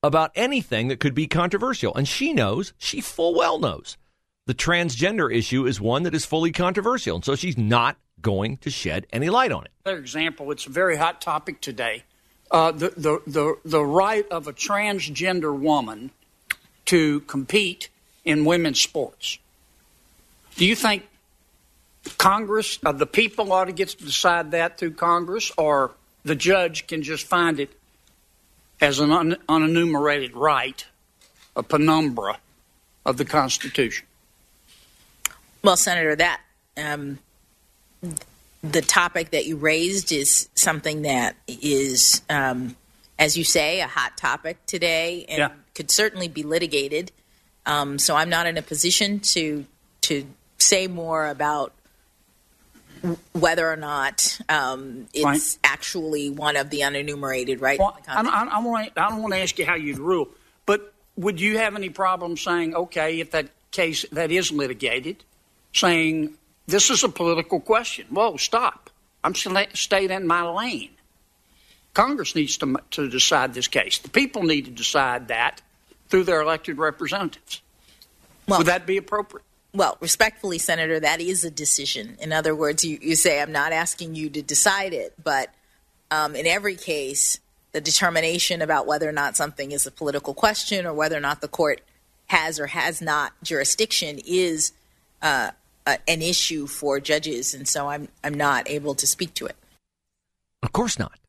about 0.04 0.32
anything 0.36 0.90
that 0.90 1.00
could 1.00 1.16
be 1.16 1.26
controversial. 1.28 1.96
And 1.96 2.08
she 2.08 2.34
knows, 2.34 2.74
she 2.78 3.02
full 3.02 3.34
well 3.34 3.58
knows, 3.58 3.98
the 4.46 4.54
transgender 4.54 5.34
issue 5.34 5.66
is 5.66 5.80
one 5.80 6.04
that 6.04 6.14
is 6.14 6.26
fully 6.26 6.52
controversial. 6.52 7.16
And 7.16 7.26
so 7.26 7.36
she's 7.36 7.58
not 7.58 7.98
going 8.22 8.58
to 8.58 8.70
shed 8.70 9.08
any 9.12 9.30
light 9.30 9.52
on 9.52 9.66
it. 9.66 9.72
Another 9.86 10.00
example, 10.00 10.52
it's 10.52 10.68
a 10.68 10.70
very 10.70 10.98
hot 10.98 11.22
topic 11.22 11.62
today 11.62 12.04
uh, 12.54 12.72
the, 12.72 12.94
the, 12.96 13.22
the, 13.26 13.58
the 13.66 13.84
right 13.84 14.30
of 14.30 14.48
a 14.48 14.54
transgender 14.54 15.58
woman 15.58 16.12
to 16.86 17.22
compete 17.22 17.90
in 18.24 18.46
women's 18.46 18.80
sports. 18.80 19.40
Do 20.56 20.66
you 20.66 20.76
think 20.76 21.08
Congress, 22.20 22.78
uh, 22.86 22.92
the 22.92 23.08
people 23.08 23.52
ought 23.52 23.66
to 23.66 23.72
get 23.72 23.90
to 23.90 24.06
decide 24.06 24.52
that 24.52 24.78
through 24.78 24.92
Congress, 24.94 25.52
or 25.58 25.92
the 26.24 26.36
judge 26.36 26.86
can 26.86 27.02
just 27.02 27.26
find 27.26 27.60
it 27.60 27.72
as 28.82 29.00
an 29.00 29.12
un- 29.12 29.38
unenumerated 29.48 30.32
right, 30.34 30.86
a 31.56 31.64
penumbra 31.64 32.38
of 33.06 33.18
the 33.18 33.26
Constitution? 33.26 34.06
Well, 35.64 35.78
Senator, 35.78 36.16
that 36.16 36.42
um, 36.78 37.20
the 38.64 38.82
topic 38.82 39.32
that 39.32 39.46
you 39.46 39.58
raised 39.58 40.12
is 40.12 40.50
something 40.56 41.04
that 41.04 41.36
is, 41.48 42.22
um, 42.30 42.76
as 43.20 43.38
you 43.38 43.44
say, 43.44 43.82
a 43.82 43.88
hot 43.88 44.18
topic 44.18 44.58
today 44.66 45.26
and 45.30 45.38
yeah. 45.38 45.52
could 45.76 45.92
certainly 45.92 46.28
be 46.28 46.44
litigated. 46.44 47.12
Um, 47.66 47.98
so 48.00 48.16
I'm 48.16 48.30
not 48.30 48.46
in 48.48 48.58
a 48.58 48.62
position 48.62 49.20
to 49.20 49.66
to 50.02 50.26
say 50.58 50.88
more 50.88 51.28
about 51.28 51.74
whether 53.34 53.70
or 53.70 53.76
not 53.76 54.40
um, 54.48 55.08
it's 55.14 55.24
right. 55.24 55.58
actually 55.64 56.30
one 56.30 56.56
of 56.56 56.70
the 56.70 56.82
unenumerated 56.82 57.62
rights. 57.62 57.80
Well, 57.80 57.98
I, 58.08 58.22
I, 58.22 58.22
I, 58.22 58.92
I 58.96 59.10
don't 59.10 59.22
want 59.22 59.34
to 59.34 59.40
ask 59.40 59.58
you 59.60 59.66
how 59.66 59.76
you'd 59.76 60.00
rule, 60.00 60.30
but 60.66 60.94
would 61.18 61.40
you 61.40 61.58
have 61.58 61.76
any 61.76 61.90
problem 61.90 62.38
saying, 62.38 62.76
okay, 62.76 63.20
if 63.20 63.32
that 63.32 63.50
case 63.72 64.06
that 64.12 64.32
is 64.32 64.52
litigated, 64.52 65.24
saying 65.74 66.36
this 66.68 66.90
is 66.90 67.04
a 67.04 67.10
political 67.10 67.60
question. 67.60 68.08
Whoa, 68.10 68.38
stop. 68.38 68.90
I'm 69.24 69.36
staying 69.36 70.12
in 70.12 70.28
my 70.28 70.44
lane. 70.44 70.92
Congress 71.94 72.36
needs 72.36 72.58
to, 72.58 72.78
to 72.92 73.10
decide 73.10 73.54
this 73.54 73.68
case. 73.68 74.00
The 74.00 74.10
people 74.10 74.44
need 74.44 74.66
to 74.66 74.72
decide 74.72 75.28
that 75.28 75.62
through 76.10 76.24
their 76.24 76.42
elected 76.42 76.78
representatives. 76.78 77.62
Well, 78.48 78.60
Would 78.60 78.68
that 78.68 78.86
be 78.86 78.98
appropriate? 78.98 79.46
Well, 79.76 79.98
respectfully, 80.00 80.60
Senator, 80.60 81.00
that 81.00 81.20
is 81.20 81.44
a 81.44 81.50
decision. 81.50 82.18
In 82.20 82.32
other 82.32 82.54
words, 82.54 82.84
you, 82.86 83.00
you 83.02 83.16
say, 83.16 83.42
I'm 83.42 83.52
not 83.52 83.72
asking 83.72 84.14
you 84.14 84.30
to 84.30 84.42
decide 84.42 84.94
it, 84.94 85.14
but 85.22 85.50
um, 86.12 86.36
in 86.36 86.46
every 86.46 86.76
case, 86.76 87.40
the 87.72 87.82
determination 87.82 88.62
about 88.62 88.86
whether 88.86 89.10
or 89.10 89.14
not 89.14 89.36
something 89.36 89.72
is 89.72 89.88
a 89.88 89.92
political 89.92 90.36
question 90.36 90.86
or 90.86 90.94
whether 90.94 91.18
or 91.18 91.22
not 91.22 91.42
the 91.42 91.48
court 91.48 91.82
has 92.28 92.60
or 92.60 92.68
has 92.68 93.02
not 93.02 93.34
jurisdiction 93.44 94.20
is 94.26 94.74
uh, 95.24 95.52
uh, 95.86 95.98
an 96.08 96.22
issue 96.22 96.68
for 96.68 97.00
judges, 97.00 97.54
and 97.54 97.68
so 97.68 97.90
I'm 97.90 98.08
I'm 98.24 98.34
not 98.36 98.70
able 98.70 98.96
to 98.96 99.08
speak 99.08 99.34
to 99.36 99.46
it. 99.48 99.56
Of 100.62 100.72
course 100.72 100.98
not. 100.98 101.20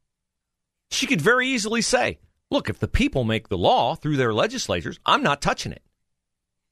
She 0.90 1.06
could 1.06 1.20
very 1.20 1.48
easily 1.48 1.82
say, 1.82 2.18
"Look, 2.50 2.68
if 2.68 2.78
the 2.78 2.88
people 2.88 3.24
make 3.24 3.48
the 3.48 3.58
law 3.58 3.94
through 3.94 4.16
their 4.16 4.32
legislatures, 4.32 5.00
I'm 5.04 5.22
not 5.22 5.42
touching 5.42 5.72
it." 5.72 5.82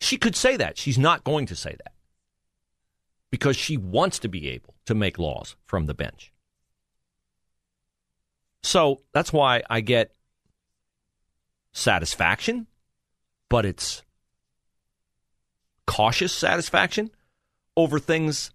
She 0.02 0.16
could 0.16 0.34
say 0.34 0.56
that. 0.56 0.76
She's 0.76 0.98
not 0.98 1.22
going 1.22 1.46
to 1.46 1.54
say 1.54 1.76
that 1.78 1.92
because 3.30 3.56
she 3.56 3.76
wants 3.76 4.18
to 4.18 4.28
be 4.28 4.48
able 4.48 4.74
to 4.86 4.96
make 4.96 5.16
laws 5.16 5.54
from 5.64 5.86
the 5.86 5.94
bench. 5.94 6.32
So 8.64 9.02
that's 9.12 9.32
why 9.32 9.62
I 9.70 9.80
get 9.80 10.12
satisfaction, 11.72 12.66
but 13.48 13.64
it's 13.64 14.02
cautious 15.86 16.32
satisfaction 16.32 17.10
over 17.76 18.00
things 18.00 18.50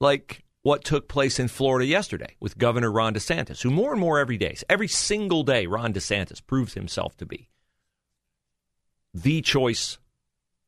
like 0.00 0.44
what 0.62 0.82
took 0.82 1.08
place 1.08 1.38
in 1.38 1.48
Florida 1.48 1.84
yesterday 1.84 2.36
with 2.40 2.56
Governor 2.56 2.90
Ron 2.90 3.12
DeSantis, 3.12 3.62
who 3.62 3.70
more 3.70 3.92
and 3.92 4.00
more 4.00 4.18
every 4.18 4.38
day, 4.38 4.56
every 4.68 4.88
single 4.88 5.42
day, 5.42 5.66
Ron 5.66 5.92
DeSantis 5.92 6.44
proves 6.44 6.72
himself 6.72 7.18
to 7.18 7.26
be 7.26 7.50
the 9.12 9.42
choice 9.42 9.98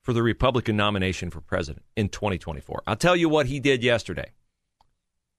for 0.03 0.13
the 0.13 0.23
Republican 0.23 0.77
nomination 0.77 1.31
for 1.31 1.41
president 1.41 1.85
in 1.97 2.09
2024. 2.09 2.83
I'll 2.87 2.97
tell 2.97 3.17
you 3.17 3.29
what 3.29 3.47
he 3.47 3.61
did 3.61 3.83
yesterday 3.83 4.31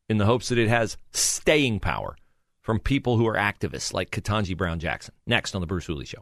in 0.10 0.18
the 0.18 0.26
hopes 0.26 0.50
that 0.50 0.58
it 0.58 0.68
has 0.68 0.98
staying 1.12 1.80
power 1.80 2.16
from 2.62 2.80
people 2.80 3.18
who 3.18 3.28
are 3.28 3.36
activists 3.36 3.94
like 3.94 4.12
Ketanji 4.12 4.56
Brown 4.56 4.80
Jackson. 4.80 5.14
Next 5.26 5.56
on 5.56 5.62
The 5.62 5.68
Bruce 5.68 5.86
Hooley 5.86 6.06
Show. 6.06 6.22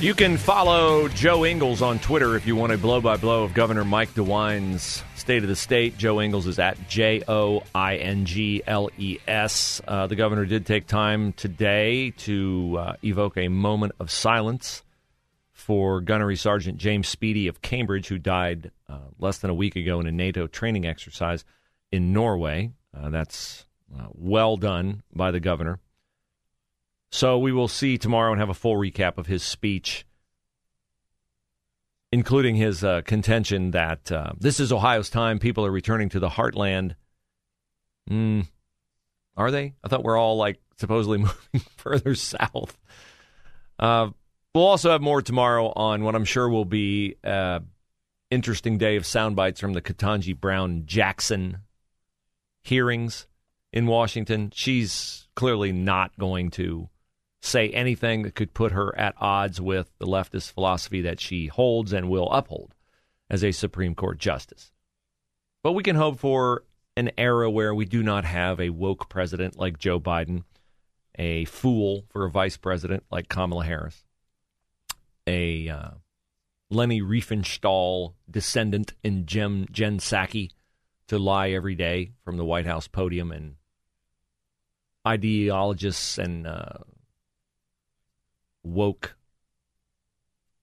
You 0.00 0.14
can 0.14 0.36
follow 0.36 1.08
Joe 1.08 1.44
Ingles 1.44 1.82
on 1.82 1.98
Twitter 1.98 2.36
if 2.36 2.46
you 2.46 2.54
want 2.54 2.72
a 2.72 2.78
blow 2.78 3.00
by 3.00 3.16
blow 3.16 3.42
of 3.42 3.52
Governor 3.52 3.84
Mike 3.84 4.14
DeWine's 4.14 5.02
State 5.28 5.42
of 5.42 5.50
the 5.50 5.56
State. 5.56 5.98
Joe 5.98 6.22
Ingles 6.22 6.46
is 6.46 6.58
at 6.58 6.88
J 6.88 7.22
O 7.28 7.62
I 7.74 7.96
N 7.96 8.24
G 8.24 8.62
L 8.66 8.88
E 8.96 9.18
S. 9.28 9.82
Uh, 9.86 10.06
the 10.06 10.16
governor 10.16 10.46
did 10.46 10.64
take 10.64 10.86
time 10.86 11.34
today 11.34 12.12
to 12.12 12.78
uh, 12.80 12.92
evoke 13.04 13.36
a 13.36 13.48
moment 13.48 13.92
of 14.00 14.10
silence 14.10 14.82
for 15.52 16.00
Gunnery 16.00 16.36
Sergeant 16.36 16.78
James 16.78 17.08
Speedy 17.08 17.46
of 17.46 17.60
Cambridge, 17.60 18.08
who 18.08 18.16
died 18.16 18.70
uh, 18.88 19.00
less 19.18 19.36
than 19.36 19.50
a 19.50 19.54
week 19.54 19.76
ago 19.76 20.00
in 20.00 20.06
a 20.06 20.12
NATO 20.12 20.46
training 20.46 20.86
exercise 20.86 21.44
in 21.92 22.14
Norway. 22.14 22.72
Uh, 22.96 23.10
that's 23.10 23.66
uh, 23.94 24.06
well 24.14 24.56
done 24.56 25.02
by 25.14 25.30
the 25.30 25.40
governor. 25.40 25.78
So 27.10 27.38
we 27.38 27.52
will 27.52 27.68
see 27.68 27.98
tomorrow 27.98 28.32
and 28.32 28.40
have 28.40 28.48
a 28.48 28.54
full 28.54 28.76
recap 28.76 29.18
of 29.18 29.26
his 29.26 29.42
speech, 29.42 30.06
including 32.12 32.56
his 32.56 32.82
uh, 32.82 33.02
contention 33.02 33.72
that 33.72 34.10
uh, 34.10 34.32
this 34.38 34.60
is 34.60 34.72
Ohio's 34.72 35.10
time. 35.10 35.38
People 35.38 35.64
are 35.66 35.70
returning 35.70 36.08
to 36.10 36.20
the 36.20 36.28
heartland. 36.28 36.94
Mm, 38.10 38.46
are 39.36 39.50
they? 39.50 39.74
I 39.84 39.88
thought 39.88 40.04
we're 40.04 40.18
all 40.18 40.36
like 40.36 40.58
supposedly 40.76 41.18
moving 41.18 41.68
further 41.76 42.14
south. 42.14 42.78
Uh, 43.78 44.10
we'll 44.54 44.66
also 44.66 44.90
have 44.90 45.02
more 45.02 45.22
tomorrow 45.22 45.72
on 45.74 46.02
what 46.02 46.14
I'm 46.14 46.24
sure 46.24 46.48
will 46.48 46.64
be 46.64 47.16
an 47.22 47.66
interesting 48.30 48.78
day 48.78 48.96
of 48.96 49.06
sound 49.06 49.36
bites 49.36 49.60
from 49.60 49.74
the 49.74 49.82
Ketanji 49.82 50.38
Brown 50.38 50.84
Jackson 50.86 51.58
hearings 52.62 53.26
in 53.72 53.86
Washington. 53.86 54.50
She's 54.54 55.28
clearly 55.36 55.72
not 55.72 56.18
going 56.18 56.50
to 56.52 56.88
say 57.40 57.70
anything 57.70 58.22
that 58.22 58.34
could 58.34 58.54
put 58.54 58.72
her 58.72 58.96
at 58.98 59.14
odds 59.18 59.60
with 59.60 59.90
the 59.98 60.06
leftist 60.06 60.52
philosophy 60.52 61.00
that 61.02 61.20
she 61.20 61.46
holds 61.46 61.92
and 61.92 62.08
will 62.08 62.30
uphold 62.32 62.74
as 63.30 63.44
a 63.44 63.52
Supreme 63.52 63.94
Court 63.94 64.18
justice. 64.18 64.72
But 65.62 65.72
we 65.72 65.82
can 65.82 65.96
hope 65.96 66.18
for 66.18 66.64
an 66.96 67.10
era 67.16 67.50
where 67.50 67.74
we 67.74 67.84
do 67.84 68.02
not 68.02 68.24
have 68.24 68.60
a 68.60 68.70
woke 68.70 69.08
president 69.08 69.58
like 69.58 69.78
Joe 69.78 70.00
Biden, 70.00 70.44
a 71.16 71.44
fool 71.44 72.04
for 72.08 72.24
a 72.24 72.30
vice 72.30 72.56
president 72.56 73.04
like 73.10 73.28
Kamala 73.28 73.64
Harris, 73.64 74.04
a 75.26 75.68
uh, 75.68 75.90
Leni 76.70 77.00
Riefenstahl 77.00 78.14
descendant 78.30 78.94
in 79.02 79.26
Jen, 79.26 79.66
Jen 79.70 79.98
Psaki 79.98 80.50
to 81.08 81.18
lie 81.18 81.50
every 81.50 81.74
day 81.74 82.12
from 82.24 82.36
the 82.36 82.44
White 82.44 82.66
House 82.66 82.88
podium 82.88 83.32
and 83.32 83.54
ideologists 85.06 86.18
and 86.18 86.46
uh, 86.46 86.78
woke 88.68 89.16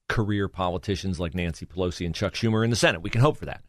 career 0.07 0.47
politicians 0.47 1.19
like 1.19 1.33
Nancy 1.33 1.65
Pelosi 1.65 2.05
and 2.05 2.15
Chuck 2.15 2.33
Schumer 2.33 2.63
in 2.63 2.69
the 2.69 2.75
Senate. 2.75 3.01
We 3.01 3.09
can 3.09 3.21
hope 3.21 3.38
for 3.38 3.45
that. 3.45 3.63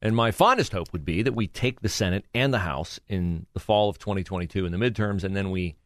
And 0.00 0.14
my 0.14 0.30
fondest 0.30 0.72
hope 0.72 0.92
would 0.92 1.04
be 1.04 1.22
that 1.22 1.34
we 1.34 1.46
take 1.46 1.80
the 1.80 1.88
Senate 1.88 2.26
and 2.34 2.52
the 2.52 2.58
House 2.58 3.00
in 3.08 3.46
the 3.54 3.60
fall 3.60 3.88
of 3.88 3.98
2022 3.98 4.66
in 4.66 4.72
the 4.72 4.78
midterms, 4.78 5.24
and 5.24 5.34
then 5.34 5.50
we 5.50 5.76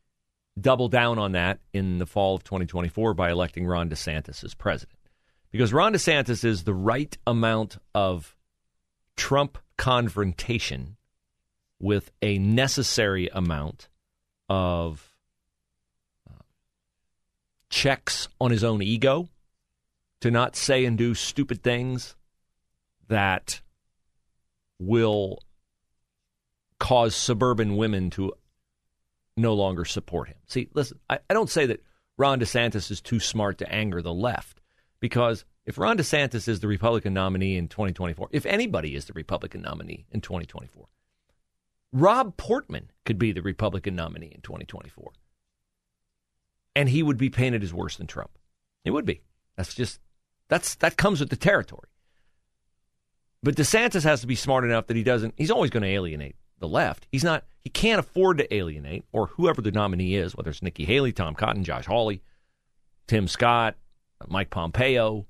double 0.60 0.88
down 0.88 1.18
on 1.18 1.32
that 1.32 1.60
in 1.72 1.98
the 1.98 2.06
fall 2.06 2.34
of 2.34 2.42
2024 2.42 3.14
by 3.14 3.30
electing 3.30 3.66
Ron 3.66 3.88
DeSantis 3.88 4.42
as 4.42 4.54
president. 4.54 4.98
Because 5.50 5.72
Ron 5.72 5.92
DeSantis 5.92 6.44
is 6.44 6.64
the 6.64 6.74
right 6.74 7.16
amount 7.26 7.78
of 7.94 8.36
Trump 9.16 9.58
confrontation 9.76 10.96
with 11.78 12.10
a 12.22 12.38
necessary 12.38 13.28
amount 13.32 13.88
of 14.48 15.07
checks 17.70 18.28
on 18.40 18.50
his 18.50 18.64
own 18.64 18.82
ego 18.82 19.28
to 20.20 20.30
not 20.30 20.56
say 20.56 20.84
and 20.84 20.98
do 20.98 21.14
stupid 21.14 21.62
things 21.62 22.16
that 23.08 23.60
will 24.78 25.38
cause 26.78 27.14
suburban 27.14 27.76
women 27.76 28.10
to 28.10 28.32
no 29.36 29.54
longer 29.54 29.84
support 29.84 30.28
him. 30.28 30.36
See, 30.46 30.68
listen, 30.74 30.98
I, 31.08 31.18
I 31.28 31.34
don't 31.34 31.50
say 31.50 31.66
that 31.66 31.82
Ron 32.16 32.40
DeSantis 32.40 32.90
is 32.90 33.00
too 33.00 33.20
smart 33.20 33.58
to 33.58 33.72
anger 33.72 34.02
the 34.02 34.12
left 34.12 34.60
because 35.00 35.44
if 35.64 35.78
Ron 35.78 35.98
DeSantis 35.98 36.48
is 36.48 36.60
the 36.60 36.68
Republican 36.68 37.14
nominee 37.14 37.56
in 37.56 37.68
2024, 37.68 38.28
if 38.32 38.46
anybody 38.46 38.96
is 38.96 39.04
the 39.04 39.12
Republican 39.12 39.62
nominee 39.62 40.06
in 40.10 40.20
2024, 40.20 40.86
Rob 41.92 42.36
Portman 42.36 42.90
could 43.04 43.18
be 43.18 43.32
the 43.32 43.42
Republican 43.42 43.94
nominee 43.94 44.32
in 44.34 44.40
2024. 44.40 45.12
And 46.78 46.88
he 46.88 47.02
would 47.02 47.18
be 47.18 47.28
painted 47.28 47.64
as 47.64 47.74
worse 47.74 47.96
than 47.96 48.06
Trump. 48.06 48.30
He 48.84 48.90
would 48.90 49.04
be. 49.04 49.22
That's 49.56 49.74
just 49.74 49.98
that's 50.48 50.76
that 50.76 50.96
comes 50.96 51.18
with 51.18 51.28
the 51.28 51.34
territory. 51.34 51.88
But 53.42 53.56
DeSantis 53.56 54.04
has 54.04 54.20
to 54.20 54.28
be 54.28 54.36
smart 54.36 54.62
enough 54.62 54.86
that 54.86 54.96
he 54.96 55.02
doesn't 55.02 55.34
he's 55.36 55.50
always 55.50 55.70
going 55.70 55.82
to 55.82 55.88
alienate 55.88 56.36
the 56.60 56.68
left. 56.68 57.08
He's 57.10 57.24
not 57.24 57.44
he 57.62 57.68
can't 57.68 57.98
afford 57.98 58.38
to 58.38 58.54
alienate 58.54 59.04
or 59.10 59.26
whoever 59.26 59.60
the 59.60 59.72
nominee 59.72 60.14
is, 60.14 60.36
whether 60.36 60.50
it's 60.50 60.62
Nikki 60.62 60.84
Haley, 60.84 61.10
Tom 61.10 61.34
Cotton, 61.34 61.64
Josh 61.64 61.86
Hawley, 61.86 62.22
Tim 63.08 63.26
Scott, 63.26 63.74
Mike 64.28 64.50
Pompeo, 64.50 65.26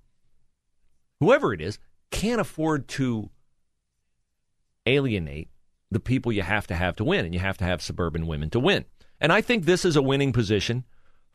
whoever 1.20 1.54
it 1.54 1.62
is, 1.62 1.78
can't 2.10 2.42
afford 2.42 2.88
to 2.88 3.30
alienate 4.84 5.48
the 5.90 6.00
people 6.00 6.30
you 6.30 6.42
have 6.42 6.66
to 6.66 6.74
have 6.74 6.96
to 6.96 7.04
win, 7.04 7.24
and 7.24 7.32
you 7.32 7.40
have 7.40 7.56
to 7.56 7.64
have 7.64 7.80
suburban 7.80 8.26
women 8.26 8.50
to 8.50 8.60
win. 8.60 8.84
And 9.18 9.32
I 9.32 9.40
think 9.40 9.64
this 9.64 9.86
is 9.86 9.96
a 9.96 10.02
winning 10.02 10.34
position 10.34 10.84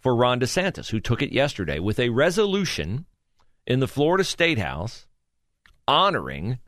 for 0.04 0.14
Ron 0.14 0.42
DeSantis, 0.42 0.92
who 0.92 1.00
took 1.00 1.22
it 1.22 1.32
yesterday 1.32 1.80
with 1.80 1.98
a 1.98 2.10
resolution 2.10 3.06
in 3.66 3.80
the 3.80 3.88
Florida 3.88 4.26
State 4.26 4.60
House 4.60 5.08
honoring 5.88 6.60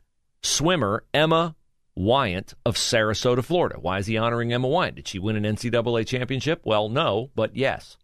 swimmer 0.42 1.04
Emma 1.12 1.54
Weyant 1.96 2.54
of 2.64 2.76
Sarasota, 2.76 3.44
Florida. 3.44 3.78
Why 3.78 3.98
is 3.98 4.06
he 4.06 4.16
honoring 4.16 4.54
Emma 4.54 4.68
Weyant? 4.68 4.96
Did 4.96 5.08
she 5.08 5.18
win 5.18 5.36
an 5.36 5.56
NCAA 5.56 6.06
championship? 6.06 6.62
Well, 6.64 6.88
no, 6.88 7.30
but 7.34 7.54
yes. 7.54 7.98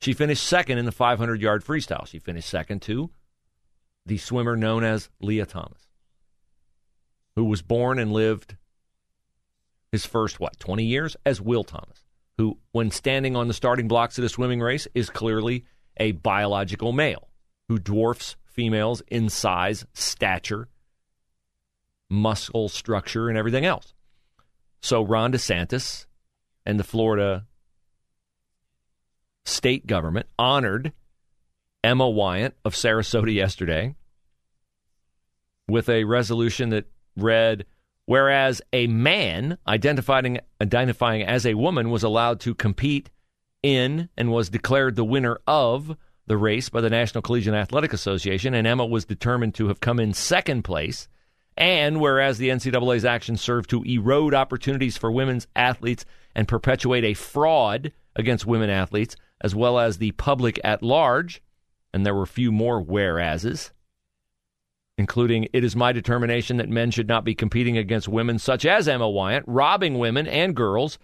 She 0.00 0.14
finished 0.14 0.42
second 0.42 0.78
in 0.78 0.86
the 0.86 0.92
500 0.92 1.40
yard 1.40 1.62
freestyle. 1.62 2.06
She 2.06 2.18
finished 2.18 2.48
second 2.48 2.80
to 2.82 3.10
the 4.06 4.16
swimmer 4.16 4.56
known 4.56 4.84
as 4.84 5.10
Lia 5.20 5.44
Thomas, 5.44 5.88
who 7.34 7.44
was 7.44 7.60
born 7.60 7.98
and 7.98 8.12
lived 8.12 8.56
his 9.92 10.06
first, 10.06 10.40
what, 10.40 10.58
20 10.58 10.84
years 10.84 11.14
as 11.26 11.40
Will 11.42 11.64
Thomas, 11.64 12.05
who, 12.38 12.58
when 12.72 12.90
standing 12.90 13.36
on 13.36 13.48
the 13.48 13.54
starting 13.54 13.88
blocks 13.88 14.18
of 14.18 14.22
the 14.22 14.28
swimming 14.28 14.60
race, 14.60 14.86
is 14.94 15.10
clearly 15.10 15.64
a 15.96 16.12
biological 16.12 16.92
male 16.92 17.28
who 17.68 17.78
dwarfs 17.78 18.36
females 18.44 19.02
in 19.08 19.28
size, 19.28 19.84
stature, 19.94 20.68
muscle 22.08 22.68
structure, 22.68 23.28
and 23.28 23.36
everything 23.36 23.64
else. 23.64 23.94
So 24.80 25.02
Ron 25.02 25.32
DeSantis 25.32 26.06
and 26.64 26.78
the 26.78 26.84
Florida 26.84 27.46
state 29.44 29.86
government 29.86 30.26
honored 30.38 30.92
Emma 31.82 32.04
Weyant 32.04 32.52
of 32.64 32.74
Sarasota 32.74 33.32
yesterday 33.32 33.94
with 35.68 35.88
a 35.88 36.04
resolution 36.04 36.70
that 36.70 36.86
read 37.16 37.64
whereas 38.06 38.62
a 38.72 38.86
man 38.86 39.58
identifying 39.66 40.40
identifying 40.60 41.22
as 41.22 41.44
a 41.44 41.54
woman 41.54 41.90
was 41.90 42.02
allowed 42.02 42.40
to 42.40 42.54
compete 42.54 43.10
in 43.62 44.08
and 44.16 44.32
was 44.32 44.48
declared 44.48 44.96
the 44.96 45.04
winner 45.04 45.38
of 45.46 45.96
the 46.26 46.36
race 46.36 46.68
by 46.68 46.80
the 46.80 46.90
National 46.90 47.22
Collegiate 47.22 47.54
Athletic 47.54 47.92
Association 47.92 48.54
and 48.54 48.66
Emma 48.66 48.86
was 48.86 49.04
determined 49.04 49.54
to 49.54 49.68
have 49.68 49.80
come 49.80 50.00
in 50.00 50.12
second 50.12 50.62
place. 50.62 51.08
And 51.56 52.00
whereas 52.00 52.38
the 52.38 52.50
NCAA's 52.50 53.04
actions 53.04 53.40
served 53.40 53.70
to 53.70 53.82
erode 53.84 54.34
opportunities 54.34 54.96
for 54.96 55.10
women's 55.10 55.46
athletes 55.56 56.04
and 56.34 56.46
perpetuate 56.46 57.04
a 57.04 57.14
fraud 57.14 57.92
against 58.14 58.46
women 58.46 58.68
athletes, 58.68 59.16
as 59.40 59.54
well 59.54 59.78
as 59.78 59.98
the 59.98 60.12
public 60.12 60.60
at 60.62 60.82
large, 60.82 61.42
and 61.94 62.04
there 62.04 62.14
were 62.14 62.26
few 62.26 62.52
more 62.52 62.80
whereases, 62.80 63.70
including 64.98 65.48
it 65.52 65.64
is 65.64 65.76
my 65.76 65.92
determination 65.92 66.56
that 66.56 66.68
men 66.68 66.90
should 66.90 67.08
not 67.08 67.24
be 67.24 67.34
competing 67.34 67.76
against 67.76 68.08
women 68.08 68.38
such 68.38 68.64
as 68.64 68.88
Emma 68.88 69.06
Weyant, 69.06 69.44
robbing 69.46 69.98
women 69.98 70.26
and 70.26 70.56
girls 70.56 70.98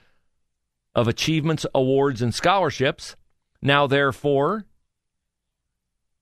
of 0.94 1.08
achievements, 1.08 1.66
awards, 1.74 2.22
and 2.22 2.34
scholarships. 2.34 3.16
Now, 3.60 3.86
therefore, 3.86 4.66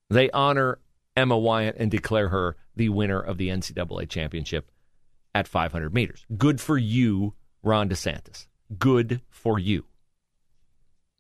they 0.08 0.30
honor 0.30 0.78
Emma 1.16 1.36
Weyant 1.36 1.74
and 1.76 1.90
declare 1.90 2.28
her 2.28 2.56
the 2.76 2.88
winner 2.88 3.20
of 3.20 3.38
the 3.38 3.48
NCAA 3.48 4.08
championship 4.08 4.70
at 5.34 5.48
500 5.48 5.94
meters. 5.94 6.24
Good 6.36 6.60
for 6.60 6.76
you, 6.76 7.34
Ron 7.62 7.88
DeSantis. 7.88 8.46
Good 8.78 9.20
for 9.28 9.58
you. 9.58 9.84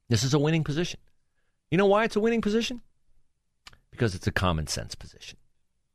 This 0.08 0.22
is 0.22 0.34
a 0.34 0.38
winning 0.38 0.64
position. 0.64 1.00
You 1.70 1.78
know 1.78 1.86
why 1.86 2.04
it's 2.04 2.16
a 2.16 2.20
winning 2.20 2.40
position? 2.40 2.82
Because 3.90 4.14
it's 4.14 4.26
a 4.26 4.32
common 4.32 4.66
sense 4.66 4.94
position. 4.94 5.38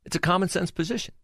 It's 0.06 0.16
a 0.16 0.20
common 0.20 0.48
sense 0.48 0.70
position. 0.70 1.14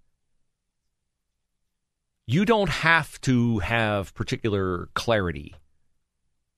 You 2.27 2.45
don't 2.45 2.69
have 2.69 3.19
to 3.23 3.61
have 3.61 4.13
particular 4.15 4.91
clarity. 4.95 5.55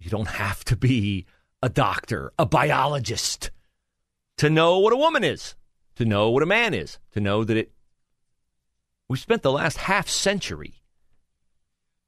You 0.01 0.11
don't 0.11 0.29
have 0.29 0.65
to 0.65 0.77
be 0.77 1.27
a 1.63 1.69
doctor, 1.69 2.33
a 2.39 2.45
biologist 2.45 3.51
to 4.39 4.51
know 4.51 4.81
what 4.81 4.93
a 4.93 4.97
woman 4.97 5.23
is 5.23 5.55
to 5.97 6.05
know 6.05 6.31
what 6.31 6.43
a 6.43 6.47
man 6.47 6.75
is, 6.75 6.99
to 7.13 7.21
know 7.21 7.45
that 7.45 7.57
it. 7.57 7.73
We've 9.09 9.21
spent 9.21 9.43
the 9.43 9.53
last 9.53 9.79
half 9.79 10.09
century 10.09 10.83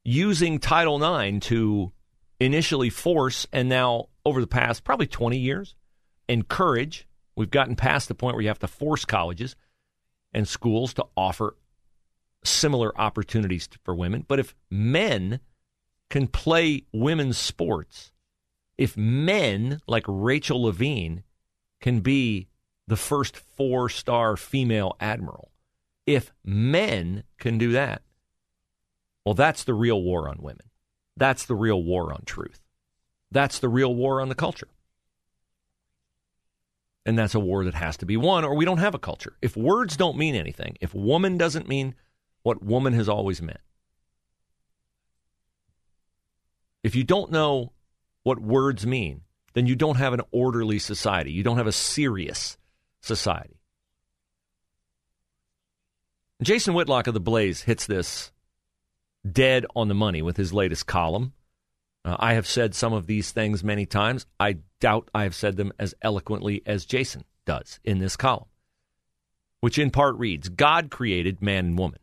using 0.03 0.59
Title 0.59 1.01
IX 1.03 1.45
to 1.47 1.91
initially 2.39 2.89
force, 2.89 3.47
and 3.51 3.69
now 3.69 4.07
over 4.25 4.41
the 4.41 4.47
past 4.47 4.83
probably 4.83 5.07
20 5.07 5.37
years, 5.37 5.75
encourage. 6.27 7.07
We've 7.35 7.51
gotten 7.51 7.75
past 7.75 8.07
the 8.07 8.15
point 8.15 8.35
where 8.35 8.41
you 8.41 8.47
have 8.47 8.59
to 8.59 8.67
force 8.67 9.05
colleges 9.05 9.55
and 10.37 10.47
schools 10.47 10.93
to 10.93 11.03
offer 11.17 11.55
similar 12.43 12.95
opportunities 13.01 13.67
for 13.83 13.95
women. 13.95 14.23
But 14.27 14.37
if 14.37 14.53
men 14.69 15.39
can 16.11 16.27
play 16.27 16.83
women's 16.93 17.39
sports, 17.39 18.11
if 18.77 18.95
men 18.95 19.81
like 19.87 20.05
Rachel 20.07 20.61
Levine 20.61 21.23
can 21.81 22.01
be 22.01 22.49
the 22.85 22.95
first 22.95 23.35
four 23.35 23.89
star 23.89 24.37
female 24.37 24.95
admiral. 24.99 25.51
If 26.05 26.31
men 26.45 27.23
can 27.39 27.57
do 27.57 27.71
that, 27.71 28.03
well, 29.25 29.33
that's 29.33 29.63
the 29.63 29.73
real 29.73 30.03
war 30.03 30.29
on 30.29 30.37
women. 30.39 30.69
That's 31.17 31.45
the 31.45 31.55
real 31.55 31.81
war 31.81 32.13
on 32.13 32.21
truth. 32.25 32.61
That's 33.31 33.57
the 33.57 33.69
real 33.69 33.95
war 33.95 34.21
on 34.21 34.29
the 34.29 34.35
culture. 34.35 34.69
And 37.07 37.17
that's 37.17 37.35
a 37.35 37.39
war 37.39 37.63
that 37.63 37.73
has 37.73 37.95
to 37.97 38.05
be 38.05 38.17
won, 38.17 38.43
or 38.43 38.53
we 38.53 38.65
don't 38.65 38.79
have 38.79 38.93
a 38.93 38.99
culture. 38.99 39.37
If 39.41 39.55
words 39.55 39.95
don't 39.95 40.17
mean 40.17 40.35
anything, 40.35 40.77
if 40.81 40.93
woman 40.93 41.37
doesn't 41.37 41.69
mean 41.69 41.95
what 42.43 42.61
woman 42.61 42.91
has 42.91 43.07
always 43.07 43.41
meant, 43.41 43.61
if 46.83 46.95
you 46.95 47.05
don't 47.05 47.31
know 47.31 47.71
what 48.23 48.39
words 48.39 48.85
mean, 48.85 49.21
then 49.53 49.67
you 49.67 49.75
don't 49.75 49.95
have 49.95 50.11
an 50.11 50.21
orderly 50.31 50.79
society. 50.79 51.31
You 51.31 51.43
don't 51.43 51.55
have 51.55 51.65
a 51.65 51.71
serious 51.71 52.57
society. 52.99 53.61
Jason 56.43 56.73
Whitlock 56.73 57.07
of 57.07 57.13
The 57.13 57.21
Blaze 57.21 57.61
hits 57.61 57.87
this 57.87 58.33
dead 59.29 59.65
on 59.77 59.87
the 59.87 59.95
money 59.95 60.21
with 60.21 60.35
his 60.35 60.51
latest 60.51 60.87
column. 60.87 61.31
Uh, 62.07 62.15
I 62.19 62.35
have 62.35 62.47
said 62.47 62.73
some 62.73 62.93
of 62.93 63.05
these 63.05 63.31
things 63.31 63.65
many 63.65 63.85
times. 63.85 64.25
I 64.39 64.59
doubt 64.79 65.11
I 65.13 65.23
have 65.23 65.35
said 65.35 65.57
them 65.57 65.73
as 65.77 65.93
eloquently 66.01 66.61
as 66.65 66.85
Jason 66.85 67.25
does 67.45 67.81
in 67.83 67.99
this 67.99 68.15
column, 68.15 68.47
which 69.59 69.77
in 69.77 69.91
part 69.91 70.15
reads 70.15 70.47
God 70.47 70.89
created 70.89 71.41
man 71.41 71.65
and 71.65 71.77
woman. 71.77 71.99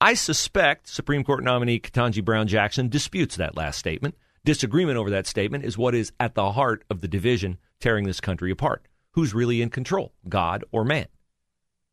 I 0.00 0.14
suspect 0.14 0.88
Supreme 0.88 1.24
Court 1.24 1.44
nominee 1.44 1.78
Ketanji 1.78 2.24
Brown 2.24 2.48
Jackson 2.48 2.88
disputes 2.88 3.36
that 3.36 3.54
last 3.54 3.78
statement. 3.78 4.14
Disagreement 4.46 4.96
over 4.96 5.10
that 5.10 5.26
statement 5.26 5.64
is 5.64 5.76
what 5.76 5.94
is 5.94 6.10
at 6.18 6.34
the 6.34 6.52
heart 6.52 6.82
of 6.88 7.02
the 7.02 7.08
division 7.08 7.58
tearing 7.80 8.06
this 8.06 8.20
country 8.20 8.50
apart 8.50 8.88
who's 9.10 9.34
really 9.34 9.60
in 9.60 9.68
control, 9.68 10.14
God 10.26 10.64
or 10.72 10.86
man? 10.86 11.06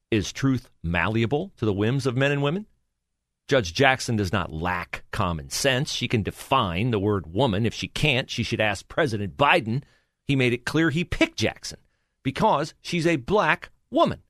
Is 0.09 0.31
truth 0.31 0.69
malleable 0.81 1.51
to 1.57 1.65
the 1.65 1.73
whims 1.73 2.05
of 2.05 2.15
men 2.15 2.31
and 2.31 2.41
women? 2.41 2.65
Judge 3.49 3.73
Jackson 3.73 4.15
does 4.15 4.31
not 4.31 4.53
lack 4.53 5.03
common 5.11 5.49
sense. 5.49 5.91
She 5.91 6.07
can 6.07 6.23
define 6.23 6.91
the 6.91 6.99
word 6.99 7.33
woman. 7.33 7.65
If 7.65 7.73
she 7.73 7.89
can't, 7.89 8.29
she 8.29 8.43
should 8.43 8.61
ask 8.61 8.87
President 8.87 9.35
Biden. 9.35 9.83
He 10.25 10.37
made 10.37 10.53
it 10.53 10.65
clear 10.65 10.89
he 10.89 11.03
picked 11.03 11.37
Jackson 11.37 11.79
because 12.23 12.73
she's 12.81 13.07
a 13.07 13.17
black 13.17 13.71
woman. 13.91 14.21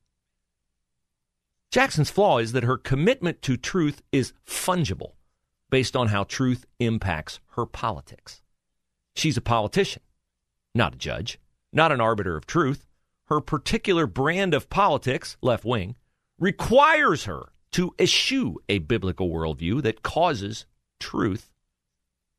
Jackson's 1.70 2.10
flaw 2.10 2.38
is 2.38 2.50
that 2.52 2.64
her 2.64 2.76
commitment 2.76 3.42
to 3.42 3.56
truth 3.56 4.02
is 4.10 4.32
fungible 4.44 5.12
based 5.70 5.94
on 5.94 6.08
how 6.08 6.24
truth 6.24 6.66
impacts 6.80 7.38
her 7.50 7.66
politics. 7.66 8.42
She's 9.14 9.36
a 9.36 9.42
politician, 9.42 10.02
not 10.74 10.94
a 10.94 10.98
judge 10.98 11.38
not 11.72 11.92
an 11.92 12.00
arbiter 12.00 12.36
of 12.36 12.46
truth. 12.46 12.86
Her 13.26 13.40
particular 13.40 14.06
brand 14.06 14.54
of 14.54 14.70
politics, 14.70 15.36
left 15.40 15.64
wing, 15.64 15.96
requires 16.38 17.24
her 17.24 17.52
to 17.72 17.94
eschew 17.98 18.56
a 18.68 18.78
biblical 18.78 19.30
worldview 19.30 19.82
that 19.82 20.02
causes 20.02 20.66
truth, 20.98 21.52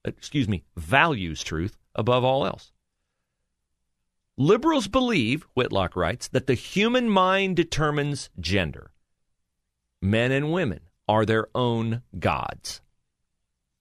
uh, 0.06 0.10
excuse 0.10 0.48
me, 0.48 0.63
values 0.76 1.44
truth 1.44 1.78
above 1.96 2.24
all 2.24 2.46
else. 2.46 2.72
Liberals 4.38 4.88
believe, 4.88 5.44
Whitlock 5.54 5.96
writes, 5.96 6.28
that 6.30 6.48
the 6.48 6.54
human 6.54 7.10
mind 7.10 7.56
determines 7.56 8.30
gender. 8.39 8.91
Men 10.02 10.32
and 10.32 10.52
women 10.52 10.82
are 11.08 11.26
their 11.26 11.48
own 11.54 12.02
gods. 12.17 12.82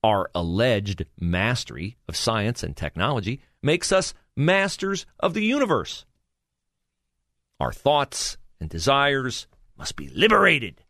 Our 0.02 0.30
alleged 0.34 1.04
mastery 1.18 1.96
of 2.08 2.16
science 2.16 2.62
and 2.62 2.76
technology 2.76 3.40
makes 3.62 3.92
us 3.92 4.14
masters 4.36 5.06
of 5.18 5.34
the 5.34 5.44
universe. 5.44 6.04
Our 7.58 7.72
thoughts 7.72 8.38
and 8.60 8.68
desires 8.68 9.46
must 9.76 9.96
be 9.96 10.08
liberated, 10.08 10.82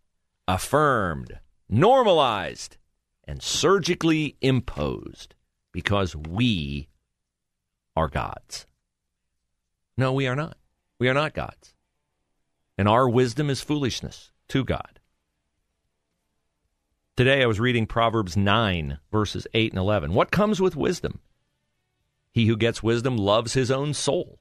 affirmed, 0.54 1.38
normalized, 1.68 2.76
and 3.22 3.40
surgically 3.40 4.36
imposed 4.40 5.36
because 5.70 6.16
we 6.16 6.88
are 7.94 8.08
gods. 8.08 8.66
No, 9.96 10.12
we 10.12 10.26
are 10.26 10.34
not. 10.34 10.56
We 10.98 11.08
are 11.08 11.14
not 11.14 11.34
gods. 11.34 11.74
And 12.76 12.88
our 12.88 13.08
wisdom 13.08 13.48
is 13.48 13.60
foolishness 13.60 14.32
to 14.48 14.64
God. 14.64 14.98
Today 17.16 17.44
I 17.44 17.46
was 17.46 17.60
reading 17.60 17.86
Proverbs 17.86 18.36
9, 18.36 18.98
verses 19.12 19.46
8 19.54 19.70
and 19.70 19.78
11. 19.78 20.14
What 20.14 20.32
comes 20.32 20.60
with 20.60 20.74
wisdom? 20.74 21.20
He 22.32 22.46
who 22.46 22.56
gets 22.56 22.82
wisdom 22.82 23.16
loves 23.16 23.52
his 23.52 23.70
own 23.70 23.94
soul. 23.94 24.40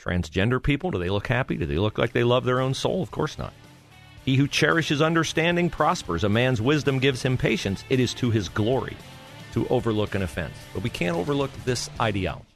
Transgender 0.00 0.60
people, 0.60 0.90
do 0.90 0.98
they 0.98 1.10
look 1.10 1.28
happy? 1.28 1.56
Do 1.56 1.66
they 1.66 1.78
look 1.78 1.96
like 1.96 2.12
they 2.12 2.24
love 2.24 2.44
their 2.44 2.60
own 2.60 2.74
soul? 2.74 3.02
Of 3.02 3.12
course 3.12 3.38
not. 3.38 3.52
He 4.24 4.36
who 4.36 4.46
cherishes 4.46 5.00
understanding 5.00 5.70
prospers. 5.70 6.24
A 6.24 6.28
man's 6.28 6.60
wisdom 6.60 6.98
gives 6.98 7.22
him 7.22 7.36
patience. 7.36 7.84
It 7.88 8.00
is 8.00 8.14
to 8.14 8.30
his 8.30 8.48
glory 8.48 8.96
to 9.52 9.66
overlook 9.68 10.14
an 10.14 10.22
offense. 10.22 10.54
But 10.72 10.82
we 10.82 10.90
can't 10.90 11.16
overlook 11.16 11.50
this 11.64 11.90
ideology. 12.00 12.46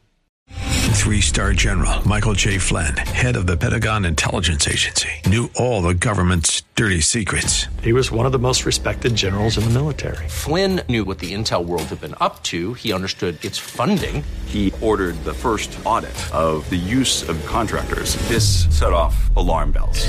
Three 0.95 1.21
star 1.21 1.53
general 1.53 2.07
Michael 2.09 2.33
J. 2.33 2.57
Flynn, 2.57 2.97
head 2.97 3.37
of 3.37 3.47
the 3.47 3.57
Pentagon 3.57 4.05
Intelligence 4.05 4.67
Agency, 4.67 5.11
knew 5.27 5.51
all 5.57 5.83
the 5.83 5.93
government's 5.93 6.63
dirty 6.77 7.01
secrets. 7.01 7.67
He 7.83 7.93
was 7.93 8.11
one 8.11 8.25
of 8.25 8.33
the 8.33 8.39
most 8.39 8.65
respected 8.65 9.15
generals 9.15 9.59
in 9.59 9.65
the 9.65 9.71
military. 9.71 10.27
Flynn 10.29 10.81
knew 10.89 11.05
what 11.05 11.19
the 11.19 11.35
intel 11.35 11.65
world 11.67 11.83
had 11.85 12.01
been 12.01 12.15
up 12.21 12.43
to, 12.45 12.73
he 12.75 12.93
understood 12.93 13.45
its 13.45 13.59
funding. 13.59 14.25
He 14.47 14.73
ordered 14.81 15.23
the 15.25 15.35
first 15.35 15.79
audit 15.85 16.15
of 16.35 16.69
the 16.71 16.77
use 16.77 17.29
of 17.29 17.45
contractors. 17.45 18.17
This 18.29 18.65
set 18.71 18.93
off 18.93 19.31
alarm 19.37 19.73
bells. 19.73 20.09